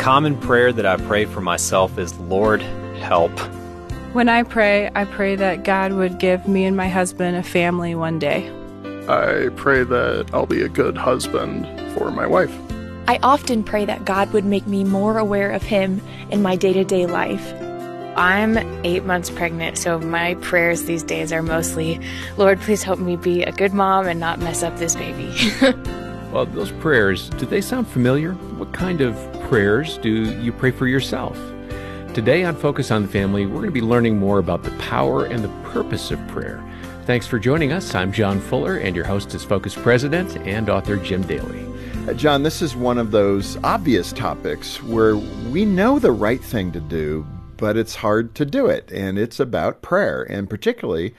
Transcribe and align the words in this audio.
common 0.00 0.34
prayer 0.40 0.72
that 0.72 0.86
I 0.86 0.96
pray 0.96 1.26
for 1.26 1.42
myself 1.42 1.98
is 1.98 2.18
Lord, 2.20 2.62
help. 2.96 3.38
When 4.14 4.30
I 4.30 4.42
pray, 4.44 4.90
I 4.94 5.04
pray 5.04 5.36
that 5.36 5.62
God 5.62 5.92
would 5.92 6.18
give 6.18 6.48
me 6.48 6.64
and 6.64 6.74
my 6.74 6.88
husband 6.88 7.36
a 7.36 7.42
family 7.42 7.94
one 7.94 8.18
day. 8.18 8.48
I 9.08 9.50
pray 9.56 9.84
that 9.84 10.30
I'll 10.32 10.46
be 10.46 10.62
a 10.62 10.70
good 10.70 10.96
husband 10.96 11.66
for 11.92 12.10
my 12.10 12.26
wife. 12.26 12.56
I 13.08 13.18
often 13.22 13.62
pray 13.62 13.84
that 13.84 14.06
God 14.06 14.32
would 14.32 14.46
make 14.46 14.66
me 14.66 14.84
more 14.84 15.18
aware 15.18 15.50
of 15.50 15.62
Him 15.62 16.00
in 16.30 16.40
my 16.40 16.56
day 16.56 16.72
to 16.72 16.82
day 16.82 17.04
life. 17.04 17.52
I'm 18.16 18.56
eight 18.86 19.04
months 19.04 19.28
pregnant, 19.28 19.76
so 19.76 19.98
my 19.98 20.34
prayers 20.36 20.84
these 20.84 21.02
days 21.02 21.30
are 21.30 21.42
mostly, 21.42 22.00
Lord, 22.38 22.58
please 22.62 22.82
help 22.82 23.00
me 23.00 23.16
be 23.16 23.42
a 23.42 23.52
good 23.52 23.74
mom 23.74 24.06
and 24.06 24.18
not 24.18 24.38
mess 24.38 24.62
up 24.62 24.78
this 24.78 24.96
baby. 24.96 25.30
well, 26.32 26.46
those 26.46 26.70
prayers, 26.72 27.28
do 27.30 27.46
they 27.46 27.60
sound 27.60 27.88
familiar? 27.88 28.32
What 28.32 28.72
kind 28.72 29.00
of 29.00 29.16
prayers 29.48 29.98
do 29.98 30.10
you 30.40 30.52
pray 30.52 30.70
for 30.70 30.86
yourself? 30.86 31.36
Today 32.14 32.44
on 32.44 32.54
Focus 32.54 32.92
on 32.92 33.02
the 33.02 33.08
Family, 33.08 33.46
we're 33.46 33.56
going 33.56 33.66
to 33.66 33.72
be 33.72 33.80
learning 33.80 34.18
more 34.18 34.38
about 34.38 34.62
the 34.62 34.70
power 34.72 35.24
and 35.24 35.42
the 35.42 35.48
purpose 35.70 36.12
of 36.12 36.24
prayer. 36.28 36.64
Thanks 37.04 37.26
for 37.26 37.40
joining 37.40 37.72
us. 37.72 37.96
I'm 37.96 38.12
John 38.12 38.40
Fuller, 38.40 38.76
and 38.76 38.94
your 38.94 39.04
host 39.04 39.34
is 39.34 39.42
Focus 39.42 39.74
President 39.74 40.36
and 40.46 40.68
author 40.68 40.96
Jim 40.96 41.22
Daly. 41.22 41.66
Uh, 42.08 42.12
John, 42.14 42.44
this 42.44 42.62
is 42.62 42.76
one 42.76 42.98
of 42.98 43.10
those 43.10 43.56
obvious 43.64 44.12
topics 44.12 44.80
where 44.84 45.16
we 45.16 45.64
know 45.64 45.98
the 45.98 46.12
right 46.12 46.42
thing 46.42 46.70
to 46.72 46.80
do, 46.80 47.26
but 47.56 47.76
it's 47.76 47.96
hard 47.96 48.36
to 48.36 48.44
do 48.44 48.66
it. 48.66 48.92
And 48.92 49.18
it's 49.18 49.40
about 49.40 49.82
prayer, 49.82 50.22
and 50.30 50.48
particularly 50.48 51.12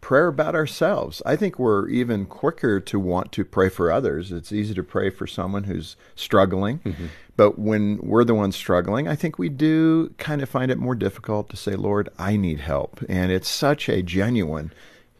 prayer 0.00 0.28
about 0.28 0.54
ourselves. 0.54 1.22
I 1.26 1.36
think 1.36 1.58
we're 1.58 1.88
even 1.88 2.26
quicker 2.26 2.80
to 2.80 3.00
want 3.00 3.32
to 3.32 3.44
pray 3.44 3.68
for 3.68 3.90
others. 3.90 4.30
It's 4.30 4.52
easy 4.52 4.74
to 4.74 4.82
pray 4.82 5.10
for 5.10 5.26
someone 5.26 5.64
who's 5.64 5.96
struggling. 6.14 6.78
Mm-hmm. 6.80 7.06
But 7.36 7.58
when 7.58 7.98
we're 7.98 8.24
the 8.24 8.34
ones 8.34 8.56
struggling, 8.56 9.08
I 9.08 9.14
think 9.14 9.38
we 9.38 9.48
do 9.48 10.14
kind 10.18 10.42
of 10.42 10.48
find 10.48 10.70
it 10.70 10.78
more 10.78 10.94
difficult 10.94 11.50
to 11.50 11.56
say, 11.56 11.74
Lord, 11.74 12.08
I 12.18 12.36
need 12.36 12.60
help. 12.60 13.04
And 13.08 13.30
it's 13.30 13.48
such 13.48 13.88
a 13.88 14.02
genuine 14.02 14.72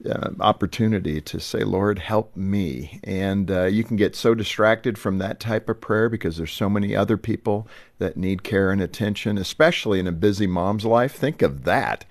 uh, 0.09 0.31
opportunity 0.41 1.21
to 1.21 1.41
say, 1.41 1.61
Lord, 1.61 1.99
help 1.99 2.37
me. 2.37 3.01
And 3.03 3.51
uh, 3.51 3.65
you 3.65 3.83
can 3.83 3.97
get 3.97 4.15
so 4.15 4.35
distracted 4.35 4.99
from 4.99 5.19
that 5.19 5.41
type 5.41 5.69
of 5.69 5.81
prayer 5.81 6.09
because 6.09 6.37
there's 6.37 6.53
so 6.53 6.71
many 6.71 6.95
other 6.95 7.17
people 7.17 7.67
that 7.99 8.17
need 8.17 8.43
care 8.43 8.71
and 8.71 8.81
attention, 8.81 9.37
especially 9.37 9.99
in 9.99 10.07
a 10.07 10.13
busy 10.13 10.47
mom's 10.47 10.85
life. 10.85 11.15
Think 11.15 11.43
of 11.43 11.65
that. 11.65 12.05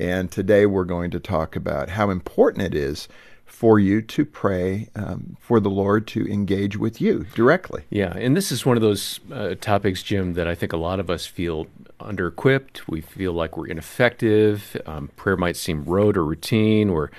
And 0.00 0.30
today 0.30 0.64
we're 0.64 0.84
going 0.84 1.10
to 1.10 1.20
talk 1.20 1.54
about 1.54 1.90
how 1.90 2.08
important 2.08 2.64
it 2.64 2.74
is 2.74 3.06
for 3.44 3.78
you 3.78 4.00
to 4.00 4.24
pray 4.24 4.88
um, 4.94 5.36
for 5.38 5.60
the 5.60 5.68
Lord 5.68 6.06
to 6.06 6.26
engage 6.26 6.78
with 6.78 7.02
you 7.02 7.26
directly. 7.34 7.82
Yeah, 7.90 8.16
and 8.16 8.34
this 8.34 8.50
is 8.50 8.64
one 8.64 8.78
of 8.78 8.80
those 8.82 9.20
uh, 9.30 9.56
topics, 9.60 10.02
Jim, 10.02 10.32
that 10.34 10.48
I 10.48 10.54
think 10.54 10.72
a 10.72 10.78
lot 10.78 11.00
of 11.00 11.10
us 11.10 11.26
feel 11.26 11.66
under 12.00 12.28
equipped. 12.28 12.88
We 12.88 13.02
feel 13.02 13.34
like 13.34 13.58
we're 13.58 13.66
ineffective. 13.66 14.80
Um, 14.86 15.08
prayer 15.16 15.36
might 15.36 15.58
seem 15.58 15.84
rote 15.84 16.16
or 16.16 16.24
routine, 16.24 16.88
or 16.88 17.10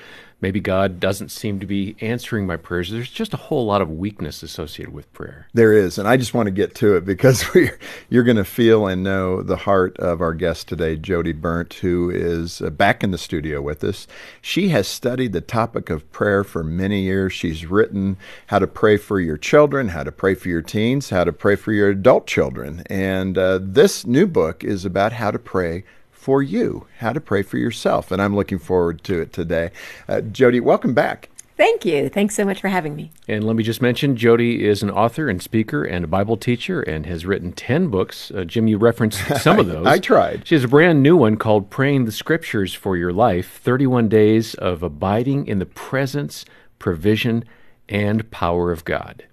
maybe 0.41 0.59
God 0.59 0.99
doesn't 0.99 1.29
seem 1.29 1.59
to 1.59 1.65
be 1.65 1.95
answering 2.01 2.45
my 2.45 2.57
prayers. 2.57 2.89
There's 2.89 3.09
just 3.09 3.33
a 3.33 3.37
whole 3.37 3.65
lot 3.65 3.81
of 3.81 3.89
weakness 3.89 4.43
associated 4.43 4.93
with 4.93 5.11
prayer. 5.13 5.47
There 5.53 5.71
is, 5.71 5.97
and 5.97 6.07
I 6.07 6.17
just 6.17 6.33
want 6.33 6.47
to 6.47 6.51
get 6.51 6.75
to 6.75 6.95
it 6.95 7.05
because 7.05 7.45
you're 8.09 8.23
going 8.23 8.37
to 8.37 8.43
feel 8.43 8.87
and 8.87 9.03
know 9.03 9.41
the 9.41 9.57
heart 9.57 9.97
of 9.97 10.21
our 10.21 10.33
guest 10.33 10.67
today, 10.67 10.97
Jodie 10.97 11.39
Berndt, 11.39 11.73
who 11.75 12.09
is 12.09 12.61
uh, 12.61 12.69
back 12.71 13.03
in 13.03 13.11
the 13.11 13.17
studio 13.17 13.61
with 13.61 13.83
us. 13.83 14.07
She 14.41 14.69
has 14.69 14.87
studied 14.87 15.33
the 15.33 15.41
topic 15.41 15.89
of 15.89 16.11
prayer 16.11 16.43
for 16.43 16.63
many 16.63 17.01
years. 17.01 17.33
She's 17.33 17.65
written 17.65 18.17
how 18.47 18.59
to 18.59 18.67
pray 18.67 18.97
for 18.97 19.19
your 19.19 19.37
children, 19.37 19.89
how 19.89 20.03
to 20.03 20.11
pray 20.11 20.35
for 20.35 20.49
your 20.49 20.61
teens, 20.61 21.11
how 21.11 21.23
to 21.23 21.33
pray 21.33 21.55
for 21.55 21.71
your 21.71 21.89
adult 21.89 22.25
children, 22.27 22.83
and 22.87 23.37
uh, 23.37 23.59
this 23.61 24.05
new 24.05 24.25
book 24.25 24.63
is 24.63 24.85
about 24.85 25.13
how 25.13 25.31
to 25.31 25.39
pray 25.39 25.83
for 26.21 26.43
you, 26.43 26.85
how 26.99 27.11
to 27.11 27.19
pray 27.19 27.41
for 27.41 27.57
yourself. 27.57 28.11
And 28.11 28.21
I'm 28.21 28.35
looking 28.35 28.59
forward 28.59 29.03
to 29.05 29.19
it 29.19 29.33
today. 29.33 29.71
Uh, 30.07 30.21
Jodie, 30.21 30.61
welcome 30.61 30.93
back. 30.93 31.29
Thank 31.57 31.83
you. 31.83 32.09
Thanks 32.09 32.35
so 32.35 32.45
much 32.45 32.61
for 32.61 32.67
having 32.67 32.95
me. 32.95 33.11
And 33.27 33.43
let 33.43 33.55
me 33.55 33.63
just 33.63 33.81
mention 33.81 34.15
Jodie 34.15 34.59
is 34.59 34.83
an 34.83 34.91
author 34.91 35.29
and 35.29 35.41
speaker 35.41 35.83
and 35.83 36.05
a 36.05 36.07
Bible 36.07 36.37
teacher 36.37 36.83
and 36.83 37.07
has 37.07 37.25
written 37.25 37.53
10 37.53 37.87
books. 37.87 38.29
Uh, 38.29 38.43
Jim, 38.43 38.67
you 38.67 38.77
referenced 38.77 39.19
some 39.41 39.57
of 39.57 39.65
those. 39.65 39.87
I 39.87 39.97
tried. 39.97 40.47
She 40.47 40.53
has 40.53 40.63
a 40.63 40.67
brand 40.67 41.01
new 41.01 41.17
one 41.17 41.37
called 41.37 41.71
Praying 41.71 42.05
the 42.05 42.11
Scriptures 42.11 42.75
for 42.75 42.95
Your 42.95 43.11
Life 43.11 43.59
31 43.59 44.07
Days 44.07 44.53
of 44.53 44.83
Abiding 44.83 45.47
in 45.47 45.57
the 45.57 45.65
Presence, 45.65 46.45
Provision, 46.77 47.45
and 47.89 48.29
Power 48.29 48.71
of 48.71 48.85
God. 48.85 49.25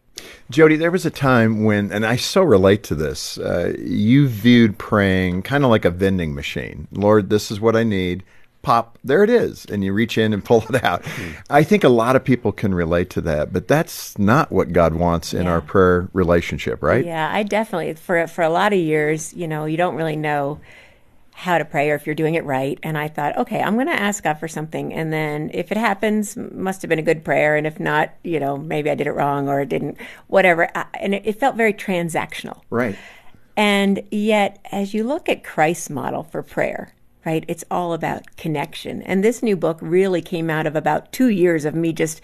Jodie, 0.51 0.79
there 0.79 0.91
was 0.91 1.05
a 1.05 1.11
time 1.11 1.65
when, 1.65 1.93
and 1.93 2.06
I 2.06 2.17
so 2.17 2.43
relate 2.43 2.83
to 2.84 2.95
this, 2.95 3.39
uh, 3.39 3.75
you 3.79 4.29
viewed 4.29 4.79
praying 4.79 5.43
kind 5.43 5.65
of 5.65 5.71
like 5.71 5.84
a 5.84 5.91
vending 5.91 6.34
machine. 6.34 6.89
Lord, 6.93 7.31
this 7.31 7.51
is 7.51 7.61
what 7.61 7.77
I 7.77 7.84
need. 7.84 8.25
Pop, 8.62 8.99
there 9.05 9.23
it 9.23 9.31
is. 9.31 9.67
And 9.67 9.84
you 9.84 9.93
reach 9.93 10.19
in 10.19 10.33
and 10.33 10.45
pull 10.45 10.65
it 10.69 10.83
out. 10.83 11.03
Mm. 11.03 11.37
I 11.51 11.62
think 11.62 11.84
a 11.84 11.89
lot 11.89 12.17
of 12.17 12.25
people 12.25 12.53
can 12.53 12.75
relate 12.75 13.11
to 13.11 13.21
that, 13.23 13.53
but 13.53 13.69
that's 13.69 14.19
not 14.19 14.51
what 14.51 14.73
God 14.73 14.95
wants 14.95 15.34
in 15.34 15.45
yeah. 15.45 15.53
our 15.53 15.61
prayer 15.61 16.09
relationship, 16.12 16.83
right? 16.83 17.05
Yeah, 17.05 17.31
I 17.33 17.43
definitely, 17.43 17.95
for, 17.95 18.27
for 18.27 18.43
a 18.43 18.50
lot 18.50 18.73
of 18.73 18.79
years, 18.79 19.35
you 19.35 19.47
know, 19.47 19.65
you 19.65 19.77
don't 19.77 19.95
really 19.95 20.17
know 20.17 20.61
how 21.38 21.56
to 21.56 21.65
pray 21.65 21.88
or 21.88 21.94
if 21.94 22.04
you're 22.04 22.16
doing 22.16 22.34
it 22.34 22.44
right. 22.44 22.81
And 22.82 22.99
I 22.99 23.06
thought, 23.06 23.38
okay, 23.38 23.60
I'm 23.62 23.75
going 23.75 23.87
to 23.87 23.93
ask 23.93 24.25
God 24.25 24.41
for 24.41 24.49
something. 24.49 24.93
And 24.93 25.12
then 25.12 25.53
if 25.54 25.71
it 25.71 25.78
happens, 25.78 26.37
must 26.37 26.82
have 26.82 26.88
been 26.88 26.99
a 26.99 27.03
good 27.03 27.25
prayer. 27.25 27.54
And 27.54 27.65
if 27.65 27.78
not, 27.78 28.10
you 28.25 28.41
know, 28.41 28.56
maybe 28.56 28.91
I 28.91 28.97
did 28.97 29.06
it 29.06 29.12
wrong 29.12 29.49
or 29.49 29.60
it 29.60 29.69
didn't, 29.69 29.99
whatever. 30.26 30.69
And 30.94 31.15
it, 31.15 31.22
it 31.25 31.38
felt 31.38 31.54
very 31.54 31.72
transactional. 31.72 32.62
Right. 32.71 32.99
And 33.56 34.03
yet, 34.10 34.59
as 34.72 34.94
you 34.94 35.04
look 35.04 35.28
at 35.28 35.44
Christ's 35.44 35.91
model 35.91 36.25
for 36.25 36.43
prayer, 36.43 36.93
right, 37.25 37.44
it's 37.47 37.65
all 37.70 37.93
about 37.93 38.37
connection. 38.37 39.00
And 39.03 39.22
this 39.22 39.41
new 39.41 39.56
book 39.56 39.78
really 39.81 40.22
came 40.22 40.50
out 40.50 40.66
of 40.66 40.75
about 40.75 41.12
two 41.12 41.28
years 41.28 41.65
of 41.65 41.72
me 41.72 41.93
just 41.93 42.20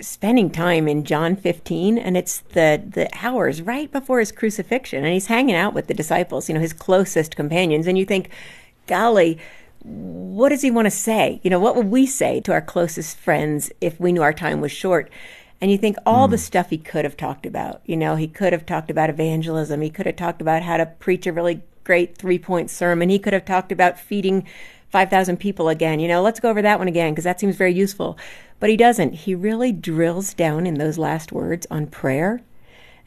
spending 0.00 0.50
time 0.50 0.88
in 0.88 1.04
John 1.04 1.36
15 1.36 1.98
and 1.98 2.16
it's 2.16 2.40
the 2.40 2.82
the 2.86 3.08
hours 3.22 3.62
right 3.62 3.90
before 3.90 4.18
his 4.18 4.32
crucifixion 4.32 5.04
and 5.04 5.12
he's 5.12 5.26
hanging 5.26 5.54
out 5.54 5.74
with 5.74 5.86
the 5.86 5.94
disciples, 5.94 6.48
you 6.48 6.54
know, 6.54 6.60
his 6.60 6.72
closest 6.72 7.36
companions 7.36 7.86
and 7.86 7.98
you 7.98 8.04
think, 8.04 8.30
golly, 8.86 9.38
what 9.82 10.50
does 10.50 10.62
he 10.62 10.70
want 10.70 10.86
to 10.86 10.90
say? 10.90 11.40
You 11.42 11.50
know, 11.50 11.60
what 11.60 11.76
would 11.76 11.86
we 11.86 12.06
say 12.06 12.40
to 12.40 12.52
our 12.52 12.60
closest 12.60 13.16
friends 13.16 13.70
if 13.80 13.98
we 13.98 14.12
knew 14.12 14.22
our 14.22 14.32
time 14.32 14.60
was 14.60 14.72
short? 14.72 15.10
And 15.60 15.70
you 15.70 15.78
think 15.78 15.96
all 16.06 16.26
mm. 16.26 16.32
the 16.32 16.38
stuff 16.38 16.70
he 16.70 16.78
could 16.78 17.04
have 17.04 17.16
talked 17.16 17.46
about. 17.46 17.82
You 17.84 17.96
know, 17.96 18.16
he 18.16 18.28
could 18.28 18.52
have 18.52 18.64
talked 18.64 18.90
about 18.90 19.10
evangelism. 19.10 19.80
He 19.80 19.90
could 19.90 20.06
have 20.06 20.16
talked 20.16 20.40
about 20.40 20.62
how 20.62 20.76
to 20.76 20.86
preach 20.86 21.26
a 21.26 21.32
really 21.32 21.62
great 21.84 22.16
three 22.16 22.38
point 22.38 22.70
sermon. 22.70 23.08
He 23.08 23.18
could 23.18 23.32
have 23.32 23.44
talked 23.44 23.72
about 23.72 23.98
feeding 23.98 24.46
5,000 24.90 25.38
people 25.38 25.68
again. 25.68 26.00
You 26.00 26.08
know, 26.08 26.22
let's 26.22 26.40
go 26.40 26.50
over 26.50 26.62
that 26.62 26.78
one 26.78 26.88
again 26.88 27.12
because 27.12 27.24
that 27.24 27.40
seems 27.40 27.56
very 27.56 27.72
useful. 27.72 28.18
But 28.58 28.70
he 28.70 28.76
doesn't. 28.76 29.12
He 29.12 29.34
really 29.34 29.72
drills 29.72 30.34
down 30.34 30.66
in 30.66 30.74
those 30.74 30.98
last 30.98 31.32
words 31.32 31.66
on 31.70 31.86
prayer. 31.86 32.42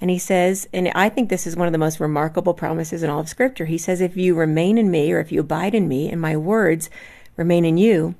And 0.01 0.09
he 0.09 0.17
says, 0.17 0.67
and 0.73 0.89
I 0.95 1.09
think 1.09 1.29
this 1.29 1.47
is 1.47 1.55
one 1.55 1.67
of 1.67 1.71
the 1.71 1.77
most 1.77 1.99
remarkable 1.99 2.53
promises 2.53 3.03
in 3.03 3.09
all 3.09 3.19
of 3.19 3.29
Scripture. 3.29 3.66
He 3.66 3.77
says, 3.77 4.01
If 4.01 4.17
you 4.17 4.35
remain 4.35 4.77
in 4.77 4.91
me, 4.91 5.11
or 5.13 5.19
if 5.19 5.31
you 5.31 5.41
abide 5.41 5.75
in 5.75 5.88
me, 5.88 6.09
and 6.09 6.19
my 6.19 6.35
words 6.35 6.89
remain 7.38 7.63
in 7.63 7.77
you, 7.77 8.15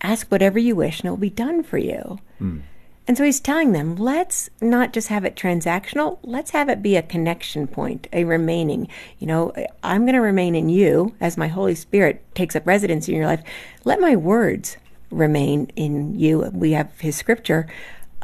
ask 0.00 0.28
whatever 0.28 0.58
you 0.58 0.76
wish, 0.76 1.00
and 1.00 1.08
it 1.08 1.10
will 1.10 1.18
be 1.18 1.28
done 1.28 1.62
for 1.62 1.76
you. 1.76 2.18
Mm. 2.40 2.62
And 3.08 3.16
so 3.16 3.24
he's 3.24 3.40
telling 3.40 3.72
them, 3.72 3.96
let's 3.96 4.50
not 4.60 4.92
just 4.92 5.08
have 5.08 5.24
it 5.24 5.34
transactional, 5.34 6.18
let's 6.22 6.50
have 6.50 6.68
it 6.68 6.82
be 6.82 6.94
a 6.94 7.02
connection 7.02 7.66
point, 7.66 8.06
a 8.12 8.24
remaining. 8.24 8.86
You 9.18 9.26
know, 9.26 9.54
I'm 9.82 10.02
going 10.02 10.14
to 10.14 10.20
remain 10.20 10.54
in 10.54 10.68
you 10.68 11.14
as 11.18 11.38
my 11.38 11.48
Holy 11.48 11.74
Spirit 11.74 12.22
takes 12.34 12.54
up 12.54 12.66
residence 12.66 13.08
in 13.08 13.14
your 13.14 13.24
life. 13.24 13.42
Let 13.84 13.98
my 13.98 14.14
words 14.14 14.76
remain 15.10 15.72
in 15.74 16.18
you. 16.18 16.50
We 16.52 16.72
have 16.72 17.00
his 17.00 17.16
scripture. 17.16 17.66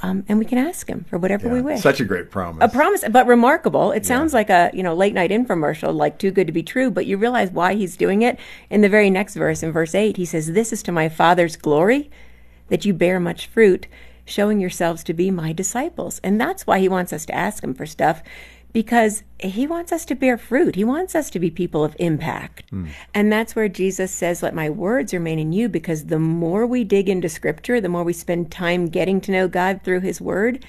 Um, 0.01 0.25
and 0.29 0.39
we 0.39 0.45
can 0.45 0.59
ask 0.59 0.87
him 0.87 1.07
for 1.09 1.19
whatever 1.19 1.47
yeah, 1.47 1.55
we 1.55 1.63
wish. 1.63 1.81
Such 1.81 2.01
a 2.01 2.05
great 2.05 2.31
promise. 2.31 2.63
A 2.63 2.69
promise, 2.69 3.05
but 3.09 3.27
remarkable. 3.27 3.91
It 3.93 4.03
yeah. 4.03 4.09
sounds 4.09 4.35
like 4.35 4.51
a 4.51 4.71
you 4.75 4.83
know 4.83 4.93
late 4.93 5.15
night 5.15 5.31
infomercial, 5.31 5.95
like 5.95 6.19
too 6.19 6.33
good 6.33 6.49
to 6.49 6.53
be 6.53 6.65
true. 6.65 6.91
But 6.91 7.07
you 7.07 7.17
realize 7.17 7.53
why 7.53 7.75
he's 7.75 7.97
doing 7.97 8.23
it 8.23 8.39
in 8.71 8.81
the 8.81 8.89
very 8.89 9.09
next 9.09 9.37
verse, 9.37 9.63
in 9.63 9.71
verse 9.71 9.95
eight, 9.95 10.17
he 10.17 10.25
says, 10.25 10.53
"This 10.53 10.73
is 10.73 10.83
to 10.83 10.93
my 10.93 11.09
Father's 11.09 11.55
glory, 11.55 12.11
that 12.71 12.85
you 12.85 12.93
bear 12.93 13.21
much 13.21 13.47
fruit, 13.47 13.87
showing 14.25 14.61
yourselves 14.61 15.05
to 15.05 15.15
be 15.15 15.31
my 15.31 15.53
disciples. 15.53 16.21
And 16.25 16.41
that's 16.41 16.67
why 16.67 16.79
he 16.79 16.89
wants 16.89 17.13
us 17.13 17.27
to 17.27 17.35
ask 17.35 17.63
him 17.63 17.75
for 17.75 17.87
stuff 17.87 18.23
because 18.75 19.23
he 19.39 19.67
wants 19.67 19.93
us 19.93 20.05
to 20.05 20.15
bear 20.15 20.37
fruit. 20.37 20.75
He 20.75 20.85
wants 20.85 21.15
us 21.15 21.31
to 21.31 21.39
be 21.39 21.51
people 21.51 21.85
of 21.85 21.97
impact. 21.99 22.71
Mm. 22.73 22.91
And 23.15 23.33
that's 23.33 23.55
where 23.55 23.69
Jesus 23.69 24.11
says, 24.11 24.43
Let 24.43 24.55
my 24.55 24.69
words 24.69 25.15
remain 25.15 25.39
in 25.39 25.53
you, 25.53 25.69
because 25.69 26.07
the 26.07 26.19
more 26.19 26.67
we 26.67 26.85
dig 26.85 27.09
into 27.09 27.29
scripture, 27.29 27.81
the 27.81 27.89
more 27.89 28.03
we 28.03 28.13
spend 28.13 28.51
time 28.51 28.89
getting 28.89 29.21
to 29.23 29.33
know 29.33 29.49
God 29.49 29.81
through 29.83 30.01
his 30.01 30.21
word, 30.21 30.65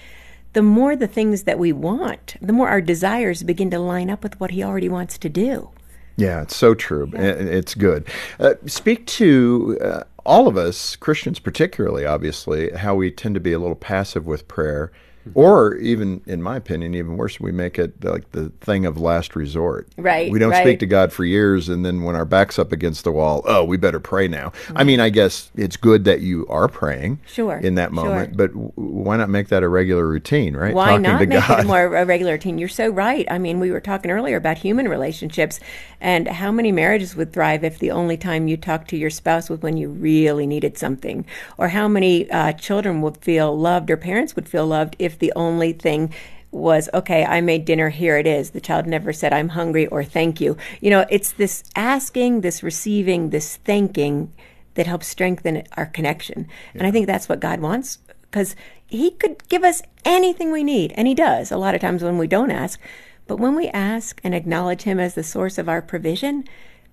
the 0.54 0.62
more 0.62 0.96
the 0.96 1.08
things 1.08 1.44
that 1.44 1.60
we 1.60 1.74
want, 1.74 2.36
the 2.40 2.54
more 2.54 2.70
our 2.70 2.80
desires 2.80 3.44
begin 3.44 3.72
to 3.72 3.80
line 3.80 4.10
up 4.10 4.24
with 4.24 4.40
what 4.40 4.52
he 4.52 4.64
already 4.64 4.88
wants 4.88 5.18
to 5.18 5.28
do. 5.28 5.72
Yeah, 6.16 6.44
it's 6.44 6.56
so 6.56 6.76
true. 6.76 7.10
Yeah. 7.12 7.22
It's 7.22 7.74
good. 7.74 8.08
Uh, 8.40 8.54
speak 8.68 9.06
to 9.08 9.78
uh, 9.82 10.04
all 10.26 10.48
of 10.48 10.58
us, 10.58 10.96
Christians 10.96 11.40
particularly, 11.40 12.06
obviously, 12.06 12.72
how 12.72 12.96
we 12.96 13.12
tend 13.12 13.36
to 13.36 13.42
be 13.42 13.54
a 13.54 13.60
little 13.60 13.76
passive 13.76 14.26
with 14.26 14.48
prayer 14.48 14.92
Or 15.34 15.76
even, 15.76 16.22
in 16.26 16.42
my 16.42 16.58
opinion, 16.58 16.94
even 16.94 17.18
worse, 17.18 17.40
we 17.40 17.52
make 17.52 17.80
it 17.80 18.04
like 18.04 18.32
the 18.32 18.50
thing 18.62 18.86
of 18.86 19.00
last 19.00 19.36
resort. 19.36 19.88
Right, 19.98 20.32
We 20.32 20.40
don't 20.40 20.52
right. 20.52 20.64
speak 20.64 20.80
to 20.80 20.86
God 20.86 21.12
for 21.12 21.26
years, 21.26 21.68
and 21.68 21.86
then 21.86 22.04
when 22.04 22.16
our 22.16 22.26
back's 22.26 22.60
up 22.60 22.72
against 22.72 23.04
the 23.04 23.12
wall, 23.12 23.42
oh, 23.46 23.64
we 23.64 23.78
better 23.78 24.00
pray 24.00 24.28
now. 24.28 24.52
I 24.76 24.84
mean, 24.84 25.00
I 25.00 25.10
guess 25.10 25.50
it's 25.56 25.78
good 25.78 26.04
that 26.06 26.22
you 26.22 26.46
are 26.48 26.68
praying 26.68 27.20
Sure, 27.26 27.58
in 27.58 27.76
that 27.76 27.88
sure. 27.90 28.06
moment, 28.06 28.38
but 28.38 28.48
w- 28.54 28.72
why 28.76 29.18
not 29.18 29.30
make 29.30 29.48
that 29.48 29.64
a 29.64 29.68
regular 29.68 30.08
routine, 30.08 30.56
right? 30.56 30.74
Why 30.74 30.88
Talking 30.90 31.02
not 31.04 31.20
make 31.22 31.30
God. 31.32 31.60
it 31.60 31.64
a 31.66 31.68
more 31.68 31.96
a 31.96 32.06
regular 32.06 32.34
routine? 32.34 32.58
You're 32.58 32.70
so 32.70 32.90
right. 32.90 33.26
I 33.30 33.38
mean, 33.40 33.60
we 33.60 33.72
were 33.72 33.82
talking 33.82 34.12
earlier 34.12 34.38
about 34.38 34.58
human 34.60 34.88
relationships 34.88 35.60
and 36.02 36.28
how 36.28 36.52
many 36.52 36.72
marriages 36.72 37.16
would 37.16 37.34
thrive 37.34 37.64
if 37.64 37.80
the 37.80 37.90
only 37.92 38.18
time 38.18 38.48
you 38.48 38.58
talked 38.58 38.90
to 38.90 38.98
your 38.98 39.10
spouse 39.10 39.50
was 39.50 39.62
when 39.62 39.78
you 39.78 39.90
really 39.90 40.46
needed 40.46 40.78
something, 40.78 41.26
or 41.58 41.70
how 41.70 41.88
many 41.88 42.30
uh, 42.30 42.52
children 42.54 43.02
would 43.02 43.18
feel 43.18 43.58
loved 43.58 43.90
or 43.90 43.98
parents 43.98 44.36
would 44.36 44.48
feel 44.48 44.68
loved 44.68 44.96
if 45.00 45.15
the 45.18 45.34
only 45.36 45.74
thing 45.74 46.14
was 46.52 46.90
okay 46.94 47.26
i 47.26 47.42
made 47.42 47.66
dinner 47.66 47.90
here 47.90 48.18
it 48.18 48.26
is 48.26 48.52
the 48.52 48.62
child 48.62 48.86
never 48.86 49.12
said 49.12 49.34
i'm 49.34 49.50
hungry 49.50 49.88
or 49.88 50.04
thank 50.04 50.40
you 50.40 50.56
you 50.80 50.90
know 50.90 51.06
it's 51.10 51.34
this 51.34 51.64
asking 51.76 52.42
this 52.42 52.64
receiving 52.64 53.30
this 53.30 53.58
thanking 53.58 54.32
that 54.76 54.88
helps 54.88 55.08
strengthen 55.08 55.64
our 55.76 55.86
connection 55.86 56.48
and 56.74 56.88
i 56.88 56.92
think 56.92 57.08
that's 57.08 57.28
what 57.28 57.40
god 57.40 57.60
wants 57.60 58.00
because 58.36 58.56
he 58.86 59.12
could 59.12 59.48
give 59.48 59.64
us 59.64 59.82
anything 60.04 60.52
we 60.52 60.62
need, 60.62 60.92
and 60.98 61.08
he 61.08 61.16
does 61.16 61.52
a 61.52 61.58
lot 61.58 61.74
of 61.74 61.80
times 61.80 62.04
when 62.04 62.18
we 62.18 62.28
don't 62.28 62.52
ask. 62.52 62.80
But 63.28 63.38
when 63.38 63.56
we 63.56 63.70
ask 63.70 64.20
and 64.26 64.36
acknowledge 64.36 64.82
him 64.82 65.00
as 65.00 65.16
the 65.16 65.24
source 65.24 65.58
of 65.58 65.70
our 65.70 65.82
provision, 65.82 66.44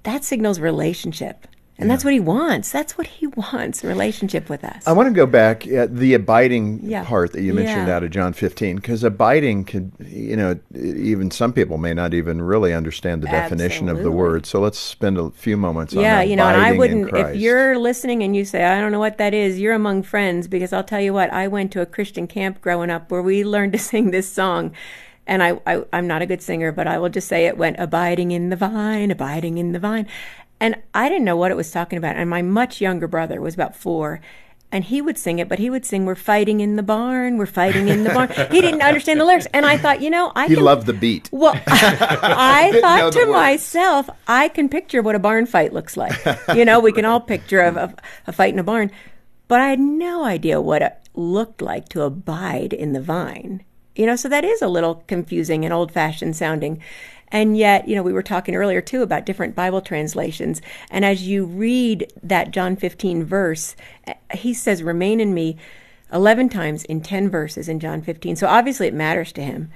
that 0.05 0.23
signals 0.23 0.61
relationship. 0.61 1.47
And 1.83 1.91
that's 1.91 2.05
what 2.05 2.13
he 2.15 2.21
wants. 2.21 2.73
That's 2.73 2.97
what 2.97 3.07
he 3.07 3.27
wants 3.37 3.83
in 3.83 3.89
relationship 3.89 4.49
with 4.49 4.65
us. 4.65 4.87
I 4.87 4.93
want 4.93 5.09
to 5.09 5.13
go 5.15 5.27
back 5.27 5.67
at 5.67 5.97
the 5.97 6.15
abiding 6.15 6.81
Yeah. 6.83 7.05
part 7.05 7.33
that 7.33 7.43
you 7.43 7.53
mentioned 7.53 7.89
Yeah. 7.89 7.97
out 7.97 8.05
of 8.05 8.11
John 8.11 8.33
15, 8.33 8.77
because 8.77 9.05
abiding 9.05 9.65
could, 9.65 9.93
you 10.07 10.37
know, 10.37 10.59
even 10.75 11.31
some 11.31 11.53
people 11.53 11.77
may 11.79 11.93
not 11.95 12.15
even 12.15 12.41
really 12.41 12.73
understand 12.73 13.23
the 13.23 13.29
definition 13.29 13.89
of 13.89 14.03
the 14.03 14.11
word. 14.11 14.47
So 14.47 14.61
let's 14.61 14.79
spend 14.79 15.19
a 15.19 15.31
few 15.31 15.57
moments 15.57 15.95
on 15.95 16.03
that. 16.03 16.09
yeah, 16.09 16.23
you 16.23 16.37
know, 16.37 16.47
and 16.47 16.57
I 16.63 16.73
wouldn't, 16.73 17.15
if 17.17 17.37
you're 17.37 17.79
listening 17.79 18.23
and 18.23 18.35
you 18.35 18.45
say, 18.45 18.65
I 18.65 18.81
don't 18.81 18.93
know 18.93 18.99
what 19.01 19.19
that 19.19 19.35
is, 19.35 19.59
you're 19.59 19.75
among 19.75 20.05
friends 20.05 20.49
because 20.49 20.73
I'll 20.73 20.85
tell 20.85 21.01
you 21.01 21.13
what, 21.13 21.33
I 21.33 21.49
went 21.49 21.73
to 21.73 21.81
a 21.83 21.87
Christian 21.87 22.27
camp 22.27 22.61
growing 22.61 22.91
up 22.91 23.11
where 23.11 23.23
we 23.23 23.45
learned 23.45 23.73
to 23.73 23.79
sing 23.93 24.11
this 24.11 24.33
song. 24.33 24.73
And 25.25 25.41
I, 25.41 25.61
I, 25.67 25.85
I'm 25.93 26.09
not 26.09 26.21
a 26.21 26.27
good 26.27 26.43
singer, 26.43 26.73
but 26.73 26.89
I 26.89 26.99
will 26.99 27.09
just 27.09 27.29
say 27.29 27.47
it 27.47 27.57
went 27.57 27.77
abiding 27.79 28.33
in 28.33 28.49
the 28.51 28.57
vine, 28.57 29.11
abiding 29.13 29.57
in 29.59 29.71
the 29.71 29.79
vine. 29.79 30.09
And 30.63 30.77
I 30.95 31.09
didn't 31.09 31.25
know 31.25 31.37
what 31.37 31.51
it 31.51 31.57
was 31.57 31.73
talking 31.73 31.97
about. 31.97 32.15
And 32.15 32.31
my 32.31 32.41
much 32.41 32.81
younger 32.81 33.09
brother 33.09 33.41
was 33.41 33.53
about 33.53 33.75
four. 33.75 34.21
And 34.71 34.85
he 34.85 35.03
would 35.03 35.19
sing 35.19 35.41
it, 35.41 35.49
but 35.49 35.59
he 35.59 35.69
would 35.69 35.85
sing, 35.85 36.07
We're 36.07 36.15
fighting 36.15 36.61
in 36.61 36.77
the 36.77 36.85
barn, 36.85 37.37
we're 37.37 37.47
fighting 37.47 37.89
in 37.89 38.05
the 38.05 38.11
barn. 38.11 38.29
he 38.53 38.61
didn't 38.61 38.81
understand 38.91 39.21
the 39.21 39.25
lyrics. 39.25 39.49
And 39.53 39.67
I 39.67 39.77
thought, 39.77 40.01
you 40.01 40.09
know, 40.09 40.31
I 40.37 40.47
he 40.47 40.55
can 40.55 40.63
loved 40.65 40.87
the 40.87 40.93
beat. 40.93 41.29
well, 41.33 41.61
I 41.67 42.79
thought 42.81 43.13
to 43.15 43.27
myself, 43.27 44.09
I 44.29 44.49
can 44.49 44.69
picture 44.69 45.03
what 45.03 45.17
a 45.17 45.19
barn 45.19 45.47
fight 45.47 45.73
looks 45.73 45.97
like. 45.97 46.17
You 46.55 46.65
know, 46.65 46.79
we 46.79 46.93
can 46.93 47.05
all 47.05 47.21
picture 47.21 47.61
a, 47.61 47.93
a 48.29 48.33
fight 48.33 48.55
in 48.55 48.61
a 48.61 48.65
barn, 48.65 48.93
but 49.49 49.61
I 49.61 49.69
had 49.71 49.81
no 49.81 50.25
idea 50.25 50.61
what 50.61 50.81
it 50.81 50.97
looked 51.13 51.61
like 51.61 51.89
to 51.91 52.03
abide 52.03 52.73
in 52.73 52.93
the 52.93 53.03
vine. 53.03 53.65
You 53.97 54.07
know, 54.07 54.17
so 54.17 54.29
that 54.29 54.45
is 54.45 54.63
a 54.63 54.69
little 54.69 55.03
confusing 55.09 55.65
and 55.65 55.75
old 55.75 55.91
fashioned 55.91 56.37
sounding. 56.37 56.81
And 57.33 57.57
yet, 57.57 57.89
you 57.89 57.97
know, 57.97 58.03
we 58.03 58.13
were 58.13 58.23
talking 58.23 58.55
earlier 58.55 58.83
too 58.83 59.03
about 59.03 59.27
different 59.27 59.57
Bible 59.57 59.81
translations. 59.81 60.61
And 60.91 61.05
as 61.05 61.27
you 61.27 61.47
read 61.47 62.13
that 62.23 62.51
John 62.51 62.77
15 62.77 63.25
verse, 63.25 63.75
eh, 64.07 64.15
he 64.35 64.53
says, 64.53 64.83
remain 64.83 65.19
in 65.19 65.33
me 65.33 65.57
11 66.13 66.51
times 66.51 66.85
in 66.85 67.01
10 67.01 67.31
verses 67.31 67.71
in 67.71 67.81
John 67.81 68.03
15. 68.03 68.37
So 68.37 68.47
obviously 68.47 68.87
it 68.87 68.95
matters 68.95 69.33
to 69.33 69.43
him. 69.43 69.73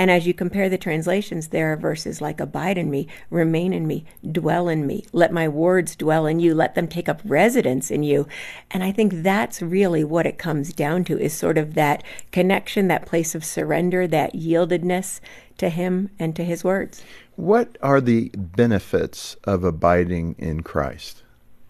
And 0.00 0.10
as 0.10 0.26
you 0.26 0.32
compare 0.32 0.70
the 0.70 0.78
translations, 0.78 1.48
there 1.48 1.74
are 1.74 1.76
verses 1.76 2.22
like 2.22 2.40
abide 2.40 2.78
in 2.78 2.88
me, 2.88 3.06
remain 3.28 3.74
in 3.74 3.86
me, 3.86 4.06
dwell 4.32 4.66
in 4.66 4.86
me, 4.86 5.04
let 5.12 5.30
my 5.30 5.46
words 5.46 5.94
dwell 5.94 6.24
in 6.24 6.40
you, 6.40 6.54
let 6.54 6.74
them 6.74 6.88
take 6.88 7.06
up 7.06 7.20
residence 7.22 7.90
in 7.90 8.02
you. 8.02 8.26
And 8.70 8.82
I 8.82 8.92
think 8.92 9.22
that's 9.22 9.60
really 9.60 10.02
what 10.02 10.24
it 10.24 10.38
comes 10.38 10.72
down 10.72 11.04
to 11.04 11.18
is 11.18 11.34
sort 11.34 11.58
of 11.58 11.74
that 11.74 12.02
connection, 12.32 12.88
that 12.88 13.04
place 13.04 13.34
of 13.34 13.44
surrender, 13.44 14.06
that 14.06 14.32
yieldedness 14.32 15.20
to 15.58 15.68
him 15.68 16.08
and 16.18 16.34
to 16.34 16.44
his 16.44 16.64
words. 16.64 17.04
What 17.36 17.76
are 17.82 18.00
the 18.00 18.30
benefits 18.34 19.36
of 19.44 19.64
abiding 19.64 20.34
in 20.38 20.62
Christ? 20.62 21.24